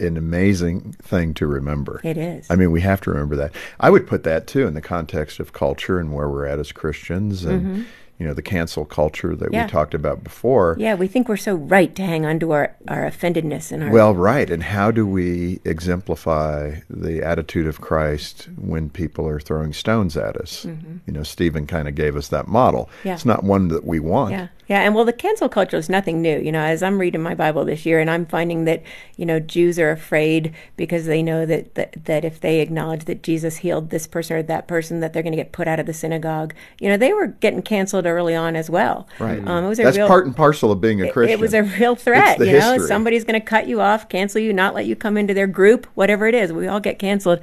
an 0.00 0.16
amazing 0.16 0.92
thing 1.02 1.34
to 1.34 1.46
remember. 1.46 2.00
It 2.04 2.16
is. 2.16 2.46
I 2.50 2.56
mean, 2.56 2.70
we 2.72 2.80
have 2.80 3.00
to 3.02 3.10
remember 3.10 3.36
that. 3.36 3.52
I 3.78 3.90
would 3.90 4.06
put 4.06 4.24
that 4.24 4.46
too 4.46 4.66
in 4.66 4.74
the 4.74 4.80
context 4.80 5.40
of 5.40 5.52
culture 5.52 5.98
and 6.00 6.12
where 6.12 6.28
we're 6.28 6.46
at 6.46 6.58
as 6.58 6.72
Christians 6.72 7.44
and, 7.44 7.86
you 8.18 8.26
know, 8.26 8.34
the 8.34 8.42
cancel 8.42 8.84
culture 8.84 9.34
that 9.36 9.46
Mm-hmm. 9.46 9.54
Yeah. 9.54 9.64
we 9.66 9.70
talked 9.70 9.94
about 9.94 10.22
before. 10.24 10.76
yeah, 10.78 10.94
we 10.94 11.06
think 11.08 11.28
we're 11.28 11.36
so 11.38 11.54
right 11.54 11.94
to 11.96 12.02
hang 12.02 12.26
on 12.26 12.38
to 12.40 12.52
our, 12.52 12.76
our 12.88 13.04
offendedness 13.08 13.72
and 13.72 13.82
our. 13.84 13.90
Well, 13.90 14.14
right. 14.14 14.50
And 14.50 14.62
how 14.62 14.90
do 14.90 15.06
we 15.06 15.60
exemplify 15.64 16.80
the 16.88 17.22
attitude 17.22 17.66
of 17.66 17.80
Christ 17.80 18.48
when 18.56 18.90
people 18.90 19.26
are 19.26 19.40
throwing 19.40 19.72
stones 19.72 20.16
at 20.16 20.36
us? 20.36 20.64
You 20.64 21.12
know, 21.12 21.22
Stephen 21.22 21.66
kind 21.66 21.88
of 21.88 21.94
gave 21.94 22.16
us 22.16 22.28
that 22.28 22.46
model. 22.48 22.84
Mm-hmm. 23.00 23.08
Yeah. 23.08 23.14
It's 23.14 23.24
not 23.24 23.42
one 23.44 23.68
that 23.68 23.84
we 23.84 24.00
want. 24.00 24.32
Yeah, 24.32 24.48
yeah, 24.70 24.82
and 24.82 24.94
well, 24.94 25.04
the 25.04 25.12
cancel 25.12 25.48
culture 25.48 25.76
is 25.76 25.88
nothing 25.88 26.22
new. 26.22 26.38
You 26.38 26.52
know, 26.52 26.60
as 26.62 26.80
I'm 26.80 27.00
reading 27.00 27.20
my 27.20 27.34
Bible 27.34 27.64
this 27.64 27.84
year, 27.84 27.98
and 27.98 28.08
I'm 28.08 28.24
finding 28.24 28.66
that 28.66 28.84
you 29.16 29.26
know 29.26 29.40
Jews 29.40 29.80
are 29.80 29.90
afraid 29.90 30.54
because 30.76 31.06
they 31.06 31.22
know 31.24 31.44
that 31.44 31.74
that, 31.74 32.04
that 32.04 32.24
if 32.24 32.40
they 32.40 32.60
acknowledge 32.60 33.06
that 33.06 33.24
Jesus 33.24 33.58
healed 33.58 33.90
this 33.90 34.06
person 34.06 34.36
or 34.36 34.42
that 34.44 34.68
person, 34.68 35.00
that 35.00 35.12
they're 35.12 35.24
going 35.24 35.32
to 35.32 35.36
get 35.36 35.50
put 35.50 35.66
out 35.66 35.80
of 35.80 35.86
the 35.86 35.92
synagogue. 35.92 36.54
You 36.80 36.88
know, 36.88 36.96
they 36.96 37.12
were 37.12 37.26
getting 37.26 37.62
canceled 37.62 38.06
early 38.06 38.36
on 38.36 38.54
as 38.54 38.70
well. 38.70 39.08
Right. 39.18 39.44
Um, 39.44 39.64
it 39.64 39.68
was 39.68 39.80
a 39.80 39.82
That's 39.82 39.96
real, 39.96 40.06
part 40.06 40.24
and 40.26 40.36
parcel 40.36 40.70
of 40.70 40.80
being 40.80 41.02
a 41.02 41.06
it- 41.06 41.12
Christian. 41.12 41.32
It 41.32 41.40
was 41.40 41.52
a 41.52 41.64
real 41.64 41.96
threat. 41.96 42.38
you 42.38 42.46
know, 42.46 42.72
history. 42.74 42.86
somebody's 42.86 43.24
going 43.24 43.40
to 43.40 43.44
cut 43.44 43.66
you 43.66 43.80
off, 43.80 44.08
cancel 44.08 44.40
you, 44.40 44.52
not 44.52 44.72
let 44.74 44.86
you 44.86 44.94
come 44.94 45.16
into 45.16 45.34
their 45.34 45.48
group, 45.48 45.86
whatever 45.96 46.28
it 46.28 46.34
is. 46.36 46.52
We 46.52 46.68
all 46.68 46.78
get 46.78 47.00
canceled, 47.00 47.40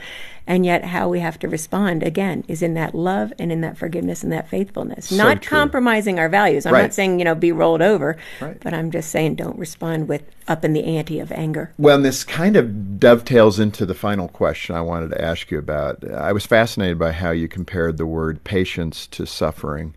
and 0.49 0.65
yet 0.65 0.85
how 0.85 1.09
we 1.09 1.19
have 1.19 1.37
to 1.39 1.49
respond 1.49 2.03
again 2.03 2.45
is 2.47 2.61
in 2.61 2.73
that 2.75 2.95
love 2.95 3.33
and 3.37 3.51
in 3.51 3.59
that 3.61 3.77
forgiveness 3.77 4.23
and 4.23 4.31
that 4.31 4.47
faithfulness, 4.49 5.11
not 5.11 5.41
true. 5.41 5.49
compromising 5.57 6.19
our 6.19 6.29
values. 6.29 6.65
I'm 6.65 6.73
Right. 6.73 6.83
not 6.83 6.93
saying 6.93 7.16
you 7.19 7.25
know 7.25 7.35
be 7.35 7.51
rolled 7.51 7.81
over, 7.81 8.17
Right. 8.41 8.57
but 8.61 8.73
I'm 8.73 8.91
just 8.91 9.09
saying 9.11 9.35
don't 9.35 9.57
respond 9.57 10.07
with 10.07 10.23
up 10.47 10.63
in 10.65 10.73
the 10.73 10.83
ante 10.83 11.19
of 11.19 11.31
anger. 11.31 11.71
Well, 11.77 11.95
and 11.95 12.05
this 12.05 12.23
kind 12.23 12.55
of 12.55 12.99
dovetails 12.99 13.59
into 13.59 13.85
the 13.85 13.93
final 13.93 14.27
question 14.27 14.75
I 14.75 14.81
wanted 14.81 15.11
to 15.11 15.21
ask 15.23 15.51
you 15.51 15.57
about. 15.59 16.03
I 16.09 16.31
was 16.31 16.45
fascinated 16.45 16.97
by 16.99 17.11
how 17.11 17.31
you 17.31 17.47
compared 17.47 17.97
the 17.97 18.05
word 18.05 18.43
patience 18.43 19.07
to 19.07 19.25
suffering. 19.25 19.95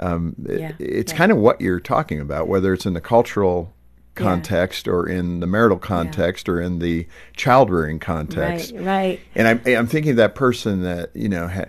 Um, 0.00 0.34
it- 0.48 0.60
Yeah, 0.60 0.72
it's 0.78 1.12
yeah. 1.12 1.18
kind 1.18 1.30
of 1.32 1.38
what 1.38 1.60
you're 1.60 1.80
talking 1.80 2.20
about, 2.20 2.48
whether 2.48 2.72
it's 2.72 2.86
in 2.86 2.94
the 2.94 3.00
cultural 3.00 3.72
context 4.16 4.86
or 4.86 5.08
in 5.08 5.40
the 5.40 5.46
marital 5.46 5.76
context 5.78 6.48
or 6.48 6.60
in 6.60 6.78
the 6.78 7.04
child 7.36 7.68
rearing 7.68 7.98
context. 7.98 8.72
Right, 8.72 8.84
right. 8.84 9.20
And 9.34 9.48
I'm, 9.48 9.60
I'm 9.66 9.86
thinking 9.88 10.12
of 10.12 10.16
that 10.18 10.36
person 10.36 10.82
that, 10.82 11.10
you 11.14 11.28
know, 11.28 11.48
ha, 11.48 11.64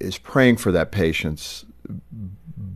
is 0.00 0.18
praying 0.18 0.56
for 0.56 0.72
that 0.72 0.90
patience, 0.90 1.64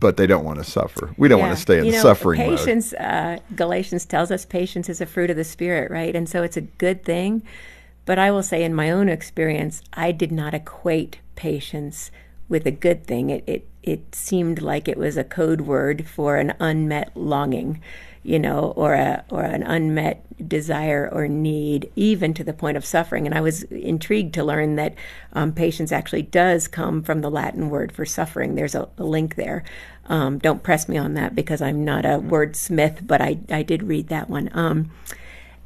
but 0.03 0.17
they 0.17 0.27
don't 0.27 0.45
want 0.45 0.59
to 0.59 0.65
suffer. 0.65 1.15
We 1.17 1.29
don't 1.29 1.39
want 1.39 1.55
to 1.55 1.63
stay 1.63 1.79
in 1.79 1.85
you 1.85 1.93
know, 1.93 2.03
suffering 2.03 2.41
patience, 2.41 2.93
uh, 2.95 3.39
Galatians 3.55 4.05
tells 4.05 4.33
us 4.33 4.45
patience 4.45 4.89
is 4.89 5.01
a 5.01 5.07
fruit 5.07 5.31
of 5.31 5.37
the 5.37 5.45
Spirit, 5.45 5.93
right? 5.93 6.15
And 6.17 6.29
so 6.29 6.43
it's 6.43 6.57
a 6.57 6.63
good 6.63 7.05
thing. 7.05 7.45
But 8.05 8.19
I 8.19 8.33
will 8.33 8.43
say, 8.43 8.65
in 8.65 8.75
my 8.75 8.91
own 8.91 9.09
experience, 9.09 9.81
I 9.93 10.11
did 10.11 10.33
not 10.33 10.55
equate 10.55 11.21
patience 11.37 12.11
with 12.49 12.67
a 12.67 12.73
good 12.73 13.07
thing. 13.07 13.31
It, 13.31 13.45
it, 13.47 13.69
it 13.85 14.13
seemed 14.13 14.61
like 14.61 14.89
it 14.89 14.99
was 14.99 15.17
a 15.17 15.23
code 15.23 15.61
word 15.61 16.09
for 16.09 16.37
an 16.37 16.55
unmet 16.59 17.17
longing, 17.17 17.81
you 18.23 18.39
know, 18.39 18.73
or, 18.77 18.95
a, 18.95 19.25
or 19.31 19.43
an 19.43 19.63
unmet 19.63 20.25
desire 20.49 21.09
or 21.13 21.29
need, 21.29 21.91
even 21.97 22.35
to 22.35 22.45
the 22.45 22.53
point 22.53 22.77
of 22.77 22.85
suffering. 22.85 23.27
And 23.27 23.35
I 23.35 23.41
was 23.41 23.63
intrigued 23.65 24.35
to 24.35 24.45
learn 24.45 24.77
that 24.77 24.95
um, 25.33 25.53
patience 25.53 25.93
actually 25.93 26.23
does 26.23 26.69
come 26.69 27.03
from 27.03 27.21
the 27.21 27.31
Latin 27.31 27.71
word 27.71 27.93
for 27.93 28.05
suffering. 28.05 28.55
There's 28.55 28.75
a, 28.75 28.89
a 28.99 29.05
link 29.05 29.35
there. 29.35 29.65
Um, 30.07 30.39
don't 30.39 30.63
press 30.63 30.89
me 30.89 30.97
on 30.97 31.15
that 31.15 31.35
because 31.35 31.63
I'm 31.63 31.85
not 31.85 32.05
a 32.05 32.19
wordsmith, 32.19 33.07
but 33.07 33.21
I, 33.21 33.39
I 33.51 33.63
did 33.63 33.83
read 33.85 34.09
that 34.09 34.29
one. 34.29 34.51
Um, 34.53 34.91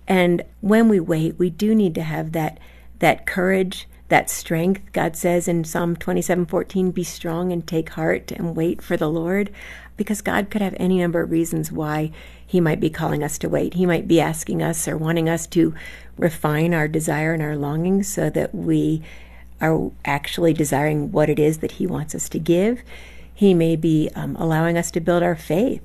and 0.07 0.43
when 0.61 0.89
we 0.89 1.01
wait, 1.01 1.39
we 1.39 1.51
do 1.51 1.75
need 1.75 1.95
to 1.97 2.03
have 2.03 2.33
that 2.33 2.59
that 2.99 3.27
courage, 3.27 3.87
that 4.09 4.31
strength. 4.31 4.83
God 4.93 5.17
says 5.17 5.49
in 5.49 5.65
Psalm 5.65 5.97
27:14, 5.97 6.91
"Be 6.91 7.05
strong 7.05 7.53
and 7.53 7.67
take 7.67 7.91
heart 7.91 8.33
and 8.33 8.57
wait 8.57 8.81
for 8.83 8.97
the 8.97 9.11
Lord," 9.11 9.51
because 9.97 10.21
God 10.21 10.51
could 10.51 10.63
have 10.63 10.77
any 10.79 10.99
number 10.99 11.21
of 11.21 11.31
reasons 11.31 11.73
why 11.73 12.11
he 12.47 12.61
might 12.61 12.81
be 12.81 12.91
calling 12.91 13.23
us 13.23 13.39
to 13.39 13.49
wait. 13.49 13.75
He 13.75 13.87
might 13.87 14.07
be 14.07 14.21
asking 14.21 14.63
us 14.63 14.87
or 14.87 14.97
wanting 14.97 15.29
us 15.29 15.47
to 15.49 15.75
refine 16.17 16.73
our 16.73 16.89
desire 16.89 17.33
and 17.33 17.43
our 17.43 17.57
longings 17.57 18.07
so 18.07 18.31
that 18.31 18.55
we 18.55 19.03
are 19.61 19.91
actually 20.05 20.53
desiring 20.53 21.11
what 21.11 21.31
it 21.31 21.39
is 21.39 21.59
that 21.59 21.73
he 21.73 21.87
wants 21.87 22.15
us 22.15 22.29
to 22.29 22.39
give. 22.39 22.83
He 23.35 23.55
may 23.55 23.75
be 23.77 24.11
um, 24.15 24.37
allowing 24.37 24.79
us 24.79 24.91
to 24.93 25.01
build 25.01 25.23
our 25.23 25.35
faith 25.35 25.83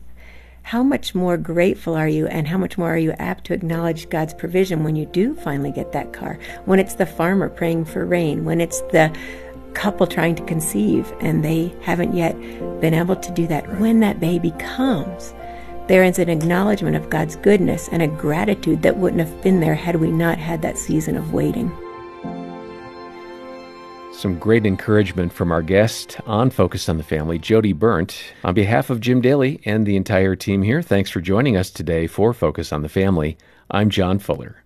how 0.63 0.83
much 0.83 1.15
more 1.15 1.37
grateful 1.37 1.95
are 1.95 2.07
you 2.07 2.27
and 2.27 2.47
how 2.47 2.57
much 2.57 2.77
more 2.77 2.93
are 2.93 2.97
you 2.97 3.11
apt 3.13 3.45
to 3.45 3.53
acknowledge 3.53 4.09
God's 4.09 4.33
provision 4.33 4.83
when 4.83 4.95
you 4.95 5.05
do 5.05 5.35
finally 5.35 5.71
get 5.71 5.91
that 5.91 6.13
car? 6.13 6.39
When 6.65 6.79
it's 6.79 6.95
the 6.95 7.05
farmer 7.05 7.49
praying 7.49 7.85
for 7.85 8.05
rain, 8.05 8.45
when 8.45 8.61
it's 8.61 8.81
the 8.91 9.13
couple 9.73 10.05
trying 10.05 10.35
to 10.35 10.45
conceive 10.45 11.11
and 11.19 11.43
they 11.43 11.73
haven't 11.81 12.13
yet 12.13 12.39
been 12.79 12.93
able 12.93 13.15
to 13.15 13.31
do 13.31 13.47
that, 13.47 13.79
when 13.79 13.99
that 14.01 14.19
baby 14.19 14.51
comes, 14.59 15.33
there 15.87 16.03
is 16.03 16.19
an 16.19 16.29
acknowledgement 16.29 16.95
of 16.95 17.09
God's 17.09 17.35
goodness 17.35 17.89
and 17.91 18.01
a 18.01 18.07
gratitude 18.07 18.81
that 18.83 18.97
wouldn't 18.97 19.27
have 19.27 19.41
been 19.41 19.59
there 19.59 19.75
had 19.75 19.97
we 19.97 20.11
not 20.11 20.37
had 20.37 20.61
that 20.61 20.77
season 20.77 21.17
of 21.17 21.33
waiting. 21.33 21.71
Some 24.21 24.37
great 24.37 24.67
encouragement 24.67 25.33
from 25.33 25.51
our 25.51 25.63
guest 25.63 26.19
on 26.27 26.51
Focus 26.51 26.87
on 26.87 26.97
the 26.97 27.03
Family, 27.03 27.39
Jodie 27.39 27.73
Berndt. 27.73 28.21
On 28.43 28.53
behalf 28.53 28.91
of 28.91 28.99
Jim 28.99 29.19
Daly 29.19 29.59
and 29.65 29.83
the 29.83 29.95
entire 29.95 30.35
team 30.35 30.61
here, 30.61 30.83
thanks 30.83 31.09
for 31.09 31.21
joining 31.21 31.57
us 31.57 31.71
today 31.71 32.05
for 32.05 32.31
Focus 32.31 32.71
on 32.71 32.83
the 32.83 32.87
Family. 32.87 33.35
I'm 33.71 33.89
John 33.89 34.19
Fuller. 34.19 34.61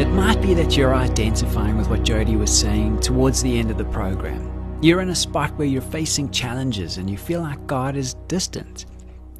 It 0.00 0.06
might 0.10 0.40
be 0.40 0.54
that 0.54 0.76
you're 0.76 0.94
identifying 0.94 1.76
with 1.76 1.90
what 1.90 2.04
Jody 2.04 2.36
was 2.36 2.56
saying 2.56 3.00
towards 3.00 3.42
the 3.42 3.58
end 3.58 3.72
of 3.72 3.78
the 3.78 3.84
program. 3.86 4.78
You're 4.80 5.00
in 5.00 5.08
a 5.08 5.16
spot 5.16 5.58
where 5.58 5.66
you're 5.66 5.82
facing 5.82 6.30
challenges 6.30 6.98
and 6.98 7.10
you 7.10 7.18
feel 7.18 7.40
like 7.40 7.66
God 7.66 7.96
is 7.96 8.14
distant. 8.28 8.86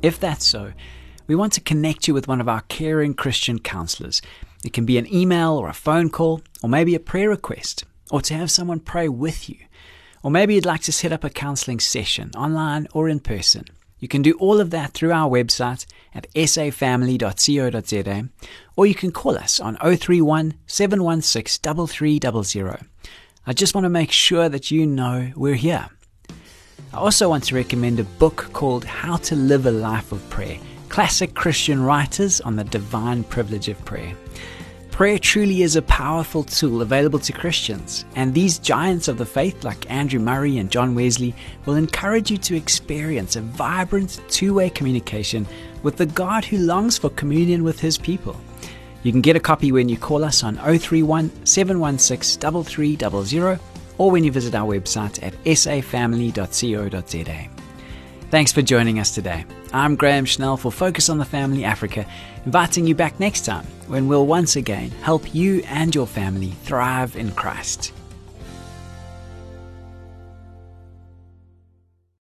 If 0.02 0.18
that's 0.18 0.44
so, 0.44 0.72
we 1.28 1.36
want 1.36 1.52
to 1.52 1.60
connect 1.60 2.08
you 2.08 2.14
with 2.14 2.26
one 2.26 2.40
of 2.40 2.48
our 2.48 2.62
caring 2.62 3.14
Christian 3.14 3.60
counselors. 3.60 4.20
It 4.64 4.72
can 4.72 4.86
be 4.86 4.98
an 4.98 5.12
email 5.14 5.56
or 5.56 5.68
a 5.68 5.74
phone 5.74 6.08
call, 6.08 6.40
or 6.62 6.68
maybe 6.68 6.94
a 6.94 7.00
prayer 7.00 7.28
request, 7.28 7.84
or 8.10 8.20
to 8.22 8.34
have 8.34 8.50
someone 8.50 8.80
pray 8.80 9.08
with 9.08 9.48
you. 9.48 9.58
Or 10.22 10.30
maybe 10.30 10.54
you'd 10.54 10.66
like 10.66 10.80
to 10.82 10.92
set 10.92 11.12
up 11.12 11.22
a 11.22 11.30
counseling 11.30 11.78
session, 11.78 12.32
online 12.34 12.88
or 12.92 13.08
in 13.08 13.20
person. 13.20 13.66
You 14.00 14.08
can 14.08 14.22
do 14.22 14.32
all 14.38 14.58
of 14.58 14.70
that 14.70 14.94
through 14.94 15.12
our 15.12 15.28
website 15.28 15.84
at 16.14 16.32
safamily.co.za 16.32 18.28
or 18.76 18.86
you 18.86 18.94
can 18.94 19.12
call 19.12 19.36
us 19.36 19.60
on 19.60 19.76
031 19.76 20.54
716 20.66 21.86
3300. 21.86 22.80
I 23.46 23.52
just 23.52 23.74
want 23.74 23.84
to 23.84 23.90
make 23.90 24.12
sure 24.12 24.48
that 24.48 24.70
you 24.70 24.86
know 24.86 25.32
we're 25.34 25.54
here. 25.54 25.88
I 26.92 26.96
also 26.96 27.28
want 27.28 27.44
to 27.44 27.54
recommend 27.56 27.98
a 27.98 28.04
book 28.04 28.50
called 28.52 28.84
How 28.84 29.16
to 29.16 29.34
Live 29.34 29.66
a 29.66 29.72
Life 29.72 30.12
of 30.12 30.28
Prayer 30.30 30.58
Classic 30.88 31.34
Christian 31.34 31.82
Writers 31.82 32.40
on 32.40 32.56
the 32.56 32.64
Divine 32.64 33.24
Privilege 33.24 33.68
of 33.68 33.82
Prayer. 33.84 34.14
Prayer 34.90 35.18
truly 35.18 35.62
is 35.62 35.76
a 35.76 35.82
powerful 35.82 36.42
tool 36.42 36.82
available 36.82 37.20
to 37.20 37.32
Christians, 37.32 38.04
and 38.16 38.34
these 38.34 38.58
giants 38.58 39.06
of 39.06 39.16
the 39.16 39.26
faith, 39.26 39.62
like 39.62 39.88
Andrew 39.90 40.18
Murray 40.18 40.58
and 40.58 40.72
John 40.72 40.94
Wesley, 40.94 41.34
will 41.66 41.76
encourage 41.76 42.32
you 42.32 42.38
to 42.38 42.56
experience 42.56 43.36
a 43.36 43.42
vibrant 43.42 44.20
two 44.28 44.54
way 44.54 44.70
communication 44.70 45.46
with 45.82 45.98
the 45.98 46.06
God 46.06 46.44
who 46.44 46.58
longs 46.58 46.98
for 46.98 47.10
communion 47.10 47.62
with 47.62 47.78
his 47.78 47.96
people. 47.96 48.36
You 49.04 49.12
can 49.12 49.20
get 49.20 49.36
a 49.36 49.40
copy 49.40 49.70
when 49.70 49.88
you 49.88 49.96
call 49.96 50.24
us 50.24 50.42
on 50.42 50.56
031 50.56 51.46
716 51.46 52.64
3300 52.64 53.60
or 53.98 54.10
when 54.10 54.24
you 54.24 54.32
visit 54.32 54.54
our 54.54 54.74
website 54.74 55.22
at 55.22 55.34
safamily.co.za. 55.44 57.57
Thanks 58.30 58.52
for 58.52 58.60
joining 58.60 58.98
us 58.98 59.14
today. 59.14 59.46
I'm 59.72 59.96
Graham 59.96 60.26
Schnell 60.26 60.58
for 60.58 60.70
Focus 60.70 61.08
on 61.08 61.16
the 61.16 61.24
Family 61.24 61.64
Africa, 61.64 62.04
inviting 62.44 62.86
you 62.86 62.94
back 62.94 63.18
next 63.18 63.46
time 63.46 63.64
when 63.86 64.06
we'll 64.06 64.26
once 64.26 64.54
again 64.56 64.90
help 65.00 65.34
you 65.34 65.62
and 65.64 65.94
your 65.94 66.06
family 66.06 66.50
thrive 66.64 67.16
in 67.16 67.30
Christ. 67.32 67.94